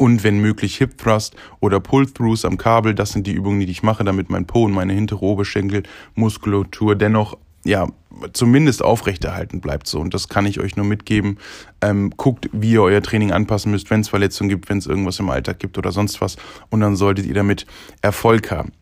und 0.00 0.24
wenn 0.24 0.40
möglich 0.40 0.78
Hip 0.78 0.96
Thrust 0.96 1.36
oder 1.60 1.78
Pull 1.78 2.06
Throughs 2.06 2.46
am 2.46 2.56
Kabel. 2.56 2.94
Das 2.94 3.10
sind 3.10 3.26
die 3.26 3.32
Übungen, 3.32 3.60
die 3.60 3.70
ich 3.70 3.82
mache, 3.82 4.02
damit 4.02 4.30
mein 4.30 4.46
Po 4.46 4.64
und 4.64 4.72
meine 4.72 4.94
hintere 4.94 5.20
Oberschenkelmuskulatur 5.20 6.96
dennoch 6.96 7.36
ja, 7.64 7.86
zumindest 8.32 8.82
aufrechterhalten 8.82 9.60
bleibt 9.60 9.86
so. 9.86 10.00
Und 10.00 10.14
das 10.14 10.28
kann 10.28 10.46
ich 10.46 10.58
euch 10.58 10.76
nur 10.76 10.86
mitgeben. 10.86 11.36
Ähm, 11.82 12.12
guckt, 12.16 12.48
wie 12.52 12.72
ihr 12.72 12.82
euer 12.82 13.02
Training 13.02 13.32
anpassen 13.32 13.70
müsst, 13.70 13.90
wenn 13.90 14.00
es 14.00 14.08
Verletzungen 14.08 14.50
gibt, 14.50 14.68
wenn 14.68 14.78
es 14.78 14.86
irgendwas 14.86 15.18
im 15.18 15.30
Alltag 15.30 15.58
gibt 15.58 15.78
oder 15.78 15.92
sonst 15.92 16.20
was. 16.20 16.36
Und 16.68 16.80
dann 16.80 16.96
solltet 16.96 17.26
ihr 17.26 17.34
damit 17.34 17.66
Erfolg 18.02 18.50
haben. 18.50 18.72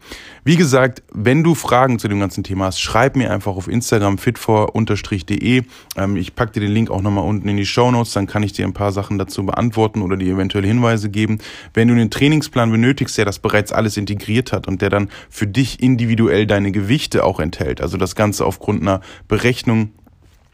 Wie 0.45 0.57
gesagt, 0.57 1.03
wenn 1.13 1.45
du 1.45 1.55
Fragen 1.55 1.99
zu 1.99 2.09
dem 2.09 2.21
ganzen 2.21 2.43
Thema 2.43 2.67
hast, 2.67 2.81
schreib 2.81 3.17
mir 3.17 3.31
einfach 3.31 3.55
auf 3.55 3.69
Instagram 3.69 4.19
fitfor-de. 4.19 5.63
Ähm, 5.97 6.17
ich 6.17 6.35
packe 6.35 6.53
dir 6.53 6.61
den 6.61 6.73
Link 6.73 6.91
auch 6.91 7.03
nochmal 7.03 7.25
unten 7.25 7.49
in 7.49 7.57
die 7.57 7.67
Show 7.67 7.91
Notes, 7.91 8.15
dann 8.15 8.27
kann 8.27 8.43
ich 8.43 8.53
dir 8.53 8.65
ein 8.65 8.73
paar 8.73 8.93
Sachen 8.93 9.19
dazu 9.19 9.45
beantworten 9.45 10.01
oder 10.01 10.17
dir 10.17 10.35
eventuell 10.35 10.65
Hinweise 10.65 11.11
geben. 11.11 11.39
Wenn 11.75 11.89
du 11.89 11.95
einen 11.95 12.11
Trainingsplan 12.11 12.71
benötigst, 12.71 13.19
der 13.19 13.25
das 13.25 13.39
bereits 13.39 13.73
alles 13.73 13.97
integriert 13.97 14.53
hat 14.53 14.67
und 14.69 14.81
der 14.81 14.91
dann 14.91 15.11
für 15.29 15.47
dich 15.47 15.83
individuell 15.83 16.47
deine 16.47 16.73
Gewichte 16.73 17.25
auch 17.25 17.41
enthält, 17.41 17.81
also 17.81 17.97
das 17.97 18.15
Ganze 18.15 18.47
aufgrund 18.47 18.81
einer 18.81 19.01
Berechnung 19.29 19.93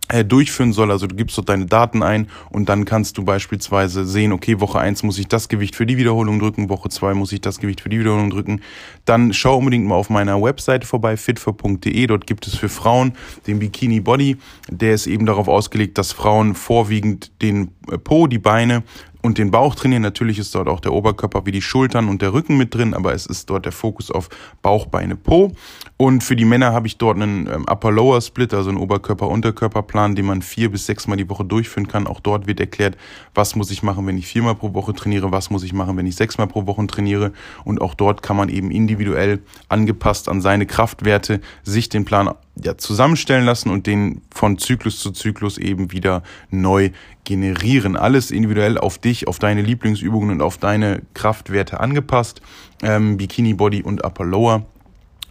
durchführen 0.09 0.73
soll. 0.73 0.91
Also 0.91 1.07
du 1.07 1.17
gibst 1.17 1.37
dort 1.39 1.49
deine 1.49 1.67
Daten 1.67 2.03
ein 2.03 2.29
und 2.51 2.69
dann 2.69 2.85
kannst 2.85 3.17
du 3.19 3.25
beispielsweise 3.25 4.05
sehen, 4.05 4.33
okay, 4.33 4.61
Woche 4.61 4.79
eins 4.79 5.03
muss 5.03 5.19
ich 5.19 5.29
das 5.29 5.49
Gewicht 5.49 5.75
für 5.75 5.87
die 5.87 5.97
Wiederholung 5.97 6.39
drücken, 6.39 6.69
Woche 6.69 6.89
zwei 6.91 7.15
muss 7.15 7.33
ich 7.33 7.41
das 7.41 7.59
Gewicht 7.59 7.81
für 7.81 7.89
die 7.89 8.01
Wiederholung 8.01 8.31
drücken. 8.31 8.61
Dann 9.05 9.33
schau 9.33 9.59
unbedingt 9.59 9.87
mal 9.87 9.95
auf 9.95 10.11
meiner 10.11 10.41
Webseite 10.43 10.87
vorbei, 10.87 11.17
fitfor.de. 11.17 12.07
Dort 12.07 12.27
gibt 12.27 12.47
es 12.47 12.55
für 12.55 12.69
Frauen 12.69 13.13
den 13.47 13.59
Bikini 13.59 14.01
Body. 14.01 14.37
Der 14.69 14.95
ist 14.95 15.07
eben 15.07 15.27
darauf 15.27 15.49
ausgelegt, 15.49 15.97
dass 15.99 16.13
Frauen 16.13 16.55
vorwiegend 16.55 17.43
den 17.43 17.71
äh, 17.91 17.99
Po, 17.99 18.27
die 18.27 18.39
Beine 18.39 18.83
und 19.25 19.39
den 19.39 19.51
Bauch 19.51 19.75
trainieren. 19.75 20.03
Natürlich 20.03 20.39
ist 20.39 20.55
dort 20.55 20.69
auch 20.69 20.81
der 20.81 20.93
Oberkörper 20.93 21.47
wie 21.47 21.51
die 21.51 21.63
Schultern 21.63 22.09
und 22.09 22.21
der 22.21 22.35
Rücken 22.35 22.59
mit 22.59 22.75
drin, 22.75 22.93
aber 22.93 23.15
es 23.15 23.25
ist 23.25 23.49
dort 23.49 23.65
der 23.65 23.73
Fokus 23.73 24.11
auf 24.11 24.29
Bauch, 24.61 24.85
Beine, 24.85 25.17
Po. 25.17 25.53
Und 25.97 26.23
für 26.23 26.37
die 26.37 26.45
Männer 26.45 26.75
habe 26.75 26.87
ich 26.87 26.99
dort 26.99 27.17
einen 27.17 27.47
ähm, 27.47 27.65
Upper-Lower-Split, 27.67 28.53
also 28.53 28.69
einen 28.69 28.79
Oberkörper-Unterkörper-Plan, 28.79 30.15
den 30.15 30.27
man 30.27 30.43
vier 30.43 30.71
bis 30.71 30.85
sechsmal 30.85 31.17
die 31.17 31.31
Woche 31.31 31.45
durchführen 31.47 31.89
kann. 31.89 32.07
Auch 32.07 32.21
dort 32.21 32.47
wird 32.47 32.61
erklärt, 32.61 32.99
was 33.35 33.57
muss 33.57 33.71
ich 33.71 33.83
machen, 33.83 34.07
wenn 34.07 34.19
ich 34.19 34.27
viermal 34.27 34.57
pro 34.57 34.75
Woche 34.75 34.93
trainiere, 34.93 35.33
was 35.33 35.49
muss 35.49 35.63
ich 35.63 35.73
machen, 35.73 35.97
wenn 35.97 36.07
ich 36.07 36.17
sechsmal 36.17 36.47
pro 36.47 36.67
Woche 36.67 36.87
trainiere. 36.87 37.33
Und 37.65 37.81
auch 37.81 37.95
dort 37.95 38.21
kann 38.21 38.37
man 38.37 38.51
eben 38.51 38.71
individuell 38.71 39.41
angepasst 39.71 40.29
an 40.29 40.43
seine 40.43 40.67
Kraftwerte 40.67 41.41
sich 41.63 41.89
den 41.89 42.05
Plan 42.05 42.29
ja, 42.63 42.77
zusammenstellen 42.77 43.45
lassen 43.45 43.71
und 43.71 43.87
den 43.87 44.23
von 44.33 44.59
Zyklus 44.59 44.99
zu 44.99 45.11
Zyklus 45.11 45.59
eben 45.59 45.93
wieder 45.93 46.23
neu 46.51 46.91
generieren. 47.25 47.97
Alles 47.97 48.31
individuell 48.31 48.79
auf 48.79 48.99
dich, 48.99 49.27
auf 49.29 49.39
deine 49.39 49.63
Lieblingsübungen 49.63 50.31
und 50.31 50.43
auf 50.43 50.59
deine 50.59 51.03
Kraftwerte 51.15 51.81
angepasst. 51.81 52.43
Ähm, 52.83 53.17
Bikini 53.17 53.55
Body 53.55 53.83
und 53.83 54.05
Upper 54.05 54.25
Lower. 54.25 54.67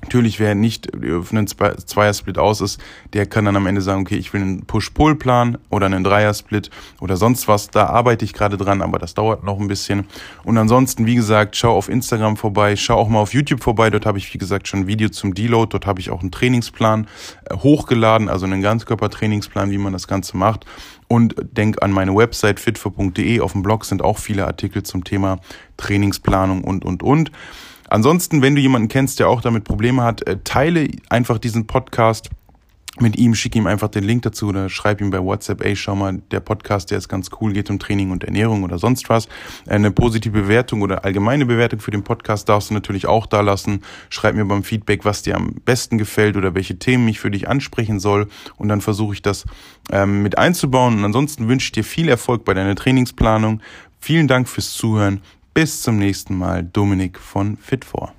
Natürlich, 0.03 0.37
wer 0.37 0.53
nicht 0.53 0.89
für 0.93 1.23
einen 1.31 1.47
Zweier-Split 1.47 2.37
aus 2.37 2.59
ist, 2.59 2.79
der 3.13 3.25
kann 3.25 3.45
dann 3.45 3.55
am 3.55 3.65
Ende 3.67 3.81
sagen, 3.81 4.01
okay, 4.01 4.17
ich 4.17 4.33
will 4.33 4.41
einen 4.41 4.65
Push-Pull-Plan 4.65 5.57
oder 5.69 5.85
einen 5.85 6.03
Dreier-Split 6.03 6.69
oder 6.99 7.15
sonst 7.15 7.47
was. 7.47 7.69
Da 7.69 7.85
arbeite 7.85 8.25
ich 8.25 8.33
gerade 8.33 8.57
dran, 8.57 8.81
aber 8.81 8.99
das 8.99 9.13
dauert 9.13 9.45
noch 9.45 9.61
ein 9.61 9.69
bisschen. 9.69 10.05
Und 10.43 10.57
ansonsten, 10.57 11.05
wie 11.05 11.15
gesagt, 11.15 11.55
schau 11.55 11.73
auf 11.73 11.87
Instagram 11.87 12.35
vorbei, 12.35 12.75
schau 12.75 12.97
auch 12.97 13.07
mal 13.07 13.19
auf 13.19 13.33
YouTube 13.33 13.63
vorbei. 13.63 13.89
Dort 13.89 14.05
habe 14.05 14.17
ich, 14.17 14.33
wie 14.33 14.37
gesagt, 14.37 14.67
schon 14.67 14.81
ein 14.81 14.87
Video 14.87 15.07
zum 15.07 15.33
Deload. 15.33 15.69
Dort 15.71 15.87
habe 15.87 16.01
ich 16.01 16.09
auch 16.09 16.19
einen 16.19 16.31
Trainingsplan 16.31 17.07
äh, 17.45 17.55
hochgeladen, 17.55 18.27
also 18.27 18.45
einen 18.45 18.61
Ganzkörper-Trainingsplan, 18.61 19.71
wie 19.71 19.77
man 19.77 19.93
das 19.93 20.09
Ganze 20.09 20.35
macht. 20.35 20.65
Und 21.07 21.35
denk 21.39 21.81
an 21.81 21.91
meine 21.91 22.13
Website 22.13 22.59
fitfor.de. 22.59 23.39
Auf 23.39 23.53
dem 23.53 23.63
Blog 23.63 23.85
sind 23.85 24.01
auch 24.01 24.17
viele 24.17 24.45
Artikel 24.45 24.83
zum 24.83 25.05
Thema 25.05 25.39
Trainingsplanung 25.77 26.65
und, 26.65 26.83
und, 26.83 27.03
und. 27.03 27.31
Ansonsten, 27.93 28.41
wenn 28.41 28.56
du 28.56 28.62
jemanden 28.62 28.88
kennst, 28.88 29.19
der 29.19 29.29
auch 29.29 29.41
damit 29.41 29.65
Probleme 29.65 30.01
hat, 30.01 30.25
äh, 30.27 30.39
teile 30.43 30.88
einfach 31.10 31.38
diesen 31.38 31.67
Podcast 31.67 32.32
mit 32.99 33.17
ihm, 33.17 33.36
schick 33.36 33.56
ihm 33.56 33.67
einfach 33.67 33.88
den 33.89 34.03
Link 34.03 34.23
dazu 34.23 34.47
oder 34.47 34.67
schreib 34.67 34.99
ihm 34.99 35.12
bei 35.12 35.23
WhatsApp, 35.23 35.63
ey, 35.63 35.75
schau 35.75 35.95
mal, 35.95 36.19
der 36.32 36.39
Podcast, 36.39 36.89
der 36.89 36.97
ist 36.97 37.08
ganz 37.08 37.29
cool, 37.39 37.53
geht 37.53 37.69
um 37.69 37.77
Training 37.77 38.10
und 38.10 38.23
Ernährung 38.23 38.63
oder 38.63 38.79
sonst 38.79 39.10
was. 39.10 39.27
Eine 39.67 39.91
positive 39.91 40.41
Bewertung 40.41 40.82
oder 40.82 41.06
allgemeine 41.06 41.45
Bewertung 41.45 41.82
für 41.82 41.91
den 41.91 42.03
Podcast 42.03 42.49
darfst 42.49 42.71
du 42.71 42.73
natürlich 42.73 43.06
auch 43.06 43.27
da 43.27 43.41
lassen. 43.41 43.84
Schreib 44.10 44.34
mir 44.34 44.45
beim 44.45 44.63
Feedback, 44.63 45.06
was 45.06 45.21
dir 45.21 45.36
am 45.36 45.53
besten 45.63 45.99
gefällt 45.99 46.36
oder 46.36 46.56
welche 46.56 46.79
Themen 46.79 47.08
ich 47.08 47.19
für 47.19 47.29
dich 47.29 47.47
ansprechen 47.47 47.99
soll 47.99 48.27
und 48.58 48.69
dann 48.69 48.82
versuche 48.82 49.13
ich 49.13 49.21
das 49.21 49.45
ähm, 49.91 50.23
mit 50.23 50.39
einzubauen. 50.39 50.97
Und 50.97 51.06
ansonsten 51.06 51.47
wünsche 51.47 51.65
ich 51.65 51.73
dir 51.73 51.84
viel 51.84 52.10
Erfolg 52.10 52.43
bei 52.43 52.56
deiner 52.56 52.73
Trainingsplanung. 52.73 53.62
Vielen 53.99 54.27
Dank 54.27 54.49
fürs 54.49 54.73
Zuhören. 54.73 55.21
Bis 55.53 55.83
zum 55.83 55.99
nächsten 55.99 56.35
Mal, 56.35 56.63
Dominik 56.63 57.19
von 57.19 57.57
Fit4. 57.59 58.09